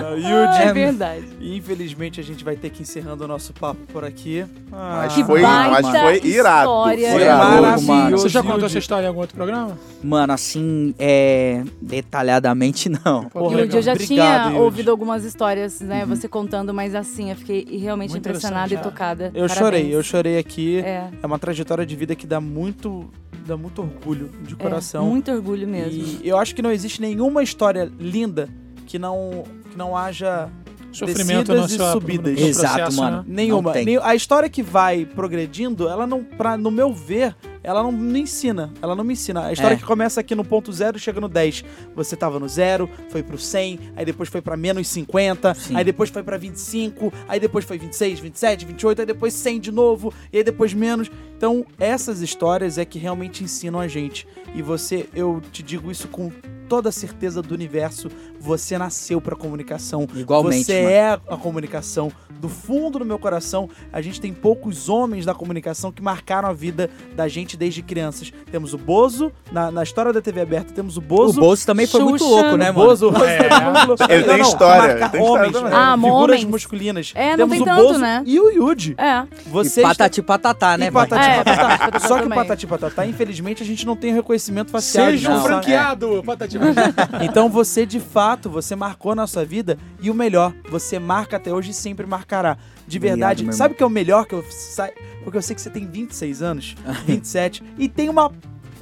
[0.00, 0.62] Yudi.
[0.62, 1.26] É verdade.
[1.40, 4.44] Infelizmente a gente vai ter que ir encerrando o nosso papo por aqui.
[4.72, 6.62] Ah, Mas Que foi, mas foi irado.
[6.68, 7.10] história.
[7.12, 8.22] Foi maravilhoso.
[8.22, 8.66] Você já contou Yudi.
[8.66, 9.78] essa história em algum outro programa?
[10.02, 11.62] Mano, assim, é.
[11.80, 13.24] detalhadamente não.
[13.24, 13.60] Porra.
[13.60, 14.58] Yudi, eu já Obrigado, tinha Yudi.
[14.58, 16.04] ouvido algumas histórias, né?
[16.06, 19.24] Você contando, mas assim, eu fiquei realmente Muito impressionada e interessante, tocada.
[19.26, 19.58] Eu Parabéns.
[19.58, 20.78] chorei, eu chorei aqui.
[20.80, 23.08] É, É uma trajetória de vida que dá muito,
[23.46, 25.06] dá muito orgulho de é, coração.
[25.06, 26.02] muito orgulho mesmo.
[26.22, 28.48] E eu acho que não existe nenhuma história linda
[28.86, 29.44] que não,
[29.76, 30.48] que não haja
[30.90, 32.38] Sofrimento descidas e subidas.
[32.40, 33.16] Exato, processo, mano.
[33.18, 33.24] né?
[33.26, 33.62] Nenhuma.
[33.62, 33.84] Não tem.
[33.84, 38.20] Nem- a história que vai progredindo, ela não, pra, no meu ver, ela não me
[38.20, 38.72] ensina.
[38.80, 39.46] Ela não me ensina.
[39.46, 39.76] A história É.
[39.76, 41.64] que começa aqui no ponto zero e chega no 10.
[41.96, 45.76] Você tava no zero, foi pro 100, aí depois foi pra menos 50, Sim.
[45.76, 49.72] aí depois foi pra 25, aí depois foi 26, 27, 28, aí depois 100 de
[49.72, 51.10] novo, e aí depois menos.
[51.36, 54.26] Então, essas histórias é que realmente ensinam a gente.
[54.54, 56.30] E você, eu te digo isso com
[56.68, 58.08] toda a certeza do universo,
[58.40, 60.06] você nasceu pra comunicação.
[60.14, 60.88] Igualmente, Você mano.
[60.94, 62.10] é a comunicação.
[62.40, 66.52] Do fundo do meu coração, a gente tem poucos homens da comunicação que marcaram a
[66.52, 68.32] vida da gente desde crianças.
[68.50, 71.40] Temos o Bozo, na, na história da TV aberta, temos o O Bozo.
[71.40, 72.88] Bozo também foi muito Xuxa, louco, né, mano?
[72.88, 73.36] Bozo, o Bozo É.
[73.46, 74.12] é muito louco.
[74.12, 75.72] Ele tem história, marca tem história homens, também.
[75.72, 76.44] é, Ah, figuras homens.
[76.44, 77.12] masculinas.
[77.14, 78.22] É, não temos tem o tanto, Bozo né?
[78.26, 78.94] e o Yuji.
[78.98, 79.24] É.
[79.46, 81.78] Você E patati patatá, né, e patati É, patatá.
[81.78, 85.06] patatá Só que o patati patatá, infelizmente, a gente não tem reconhecimento facial.
[85.06, 85.46] Seja um sabe?
[85.48, 86.56] franqueado, Patati.
[87.22, 91.52] Então você, de fato, você marcou na sua vida e o melhor, você marca até
[91.52, 92.56] hoje e sempre marcará.
[92.86, 93.44] De verdade.
[93.44, 94.90] meu Sabe o que é o melhor que eu sa...
[95.24, 96.76] Porque eu sei que você tem 26 anos,
[97.06, 98.30] 27, e tem uma,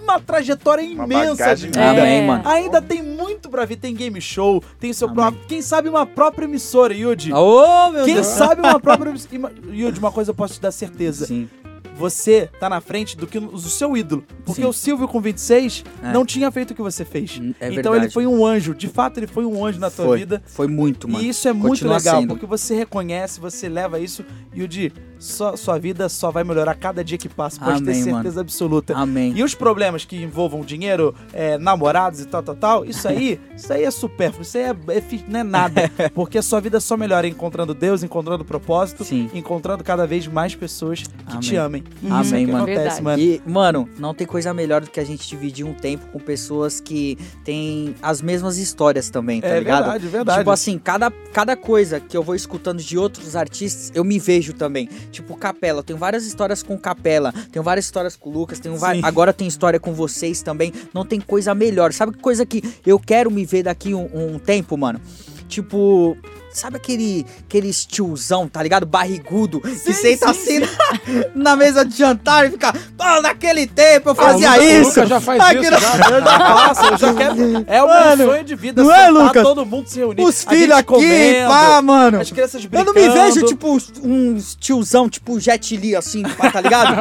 [0.03, 1.55] uma trajetória Uma imensa.
[1.57, 1.67] de É.
[1.67, 1.81] vida.
[1.81, 2.47] Também, mano.
[2.47, 3.77] Ainda tem muito pra vir.
[3.77, 5.17] Tem game show, tem seu Amém.
[5.17, 5.45] próprio.
[5.49, 7.33] Quem sabe uma própria emissora, Yudi.
[7.33, 8.27] Ô, meu Quem Deus.
[8.27, 9.53] sabe uma própria emissora.
[9.73, 11.25] Yudi, uma coisa eu posso te dar certeza.
[11.27, 11.49] Sim.
[11.97, 14.25] Você tá na frente do que o seu ídolo.
[14.45, 14.69] Porque Sim.
[14.69, 16.13] o Silvio com 26 É.
[16.13, 17.41] não tinha feito o que você fez.
[17.61, 17.97] É então verdade.
[18.07, 18.75] ele foi um anjo.
[18.75, 20.19] De fato, ele foi um anjo na tua Foi.
[20.19, 20.43] vida.
[20.47, 21.25] Foi muito, mano.
[21.25, 22.29] E isso é muito Continua legal, sendo.
[22.29, 24.25] porque você reconhece, você leva isso.
[24.55, 27.59] Yudi, só, sua vida só vai melhorar cada dia que passa.
[27.59, 28.41] Pode ter Amém, certeza mano.
[28.41, 28.95] absoluta.
[28.95, 29.33] Amém.
[29.37, 33.73] E os problemas que envolvam dinheiro, é, namorados e tal, tal, tal, isso aí, isso
[33.73, 35.91] aí é supérfluo, isso aí é, é não é nada.
[36.15, 39.31] Porque a sua vida só melhora encontrando Deus, encontrando propósito, Sim.
[39.33, 41.67] encontrando cada vez mais pessoas que te Amém.
[41.67, 41.84] amem.
[42.03, 42.64] Amém, isso é que mano.
[42.64, 43.22] acontece, mano.
[43.22, 46.80] E, mano, não tem coisa melhor do que a gente dividir um tempo com pessoas
[46.80, 49.85] que têm as mesmas histórias também, tá é ligado?
[49.85, 50.39] verdade, verdade.
[50.41, 54.53] Tipo assim, cada, cada coisa que eu vou escutando de outros artistas, eu me vejo
[54.53, 54.87] também.
[55.11, 58.76] Tipo, Capela, eu tenho várias histórias com Capela, tenho várias histórias com o Lucas, tenho
[58.76, 59.01] va- Sim.
[59.03, 60.72] agora tem história com vocês também.
[60.93, 61.93] Não tem coisa melhor.
[61.93, 65.01] Sabe que coisa que eu quero me ver daqui um, um tempo, mano?
[65.49, 66.16] Tipo.
[66.55, 68.87] Sabe aquele, aqueles tiozão, tá ligado?
[68.87, 70.69] Barrigudo, que senta assim na,
[71.35, 72.73] na mesa de jantar e fica.
[72.97, 74.89] Pô, naquele tempo eu fazia Ah, o o isso.
[74.91, 76.11] Lucas já faz Aquele- isso, já.
[76.11, 77.35] Eu já faço, eu já quero.
[77.67, 79.43] É o Mano, meu sonho de vida, não é, Lucas?
[79.43, 80.23] todo mundo se reunir.
[80.23, 82.21] Os filhos aqui, comendo, pá, mano.
[82.21, 82.95] As crianças Eu brincando.
[82.95, 86.95] não me vejo, tipo, uns tiozão, tipo Jet Li, assim, pá, tá ligado?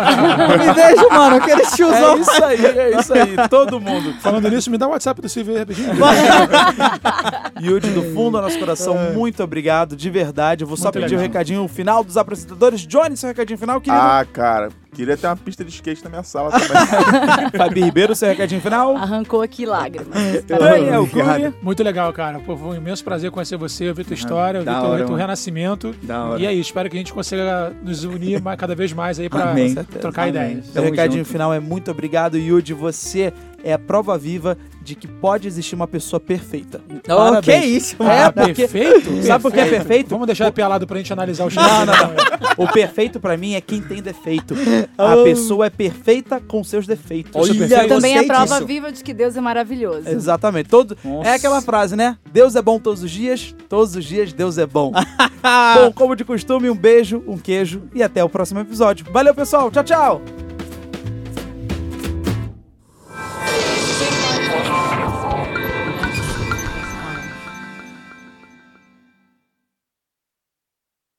[0.51, 2.17] Eu me vejo, mano, aqueles tiozão.
[2.17, 3.47] É isso aí, é isso aí.
[3.49, 4.15] Todo mundo.
[4.19, 5.89] Falando nisso, me dá o WhatsApp do Silvio aí rapidinho.
[7.61, 10.63] Yudi, do fundo do nosso coração, muito obrigado, de verdade.
[10.63, 11.27] Eu vou só Muito pedir o legal.
[11.27, 12.81] recadinho final dos apresentadores.
[12.87, 14.01] Johnny, seu recadinho final, querido.
[14.01, 17.49] Ah, cara, queria ter uma pista de skate na minha sala também.
[17.57, 18.95] Fabi Ribeiro, seu recadinho final.
[18.95, 20.43] Arrancou aqui lágrimas.
[20.45, 21.41] Daniel Obrigado.
[21.41, 21.55] Clube.
[21.61, 22.39] Muito legal, cara.
[22.39, 25.15] Pô, foi um imenso prazer conhecer você, ouvir tua história, ouvir da teu, hora, teu
[25.15, 25.95] renascimento.
[26.03, 26.41] Da hora.
[26.41, 29.73] E aí, espero que a gente consiga nos unir cada vez mais aí pra Amém.
[29.75, 30.29] trocar Amém.
[30.35, 30.65] ideias.
[30.65, 31.31] Seu Tamo recadinho junto.
[31.31, 32.73] final é muito obrigado, Yudi.
[32.73, 33.33] Você
[33.63, 36.81] é a prova viva de que pode existir uma pessoa perfeita.
[37.09, 38.33] Oh, que isso, É, mano.
[38.33, 39.23] porque- perfeito?
[39.23, 40.09] Sabe por que é perfeito?
[40.09, 41.63] Vamos deixar pelado pra gente analisar o chat.
[41.65, 42.13] Não, não, não.
[42.57, 44.53] O perfeito pra mim é quem tem defeito.
[44.97, 47.31] A pessoa é perfeita com seus defeitos.
[47.35, 47.87] Olha.
[47.87, 48.65] Também é prova disso.
[48.65, 50.09] viva de que Deus é maravilhoso.
[50.09, 50.67] Exatamente.
[50.69, 51.29] Todo, Nossa.
[51.29, 52.17] é aquela frase, né?
[52.31, 54.91] Deus é bom todos os dias, todos os dias Deus é bom.
[55.75, 59.05] bom, como de costume, um beijo, um queijo e até o próximo episódio.
[59.11, 59.71] Valeu, pessoal.
[59.71, 60.52] Tchau, tchau.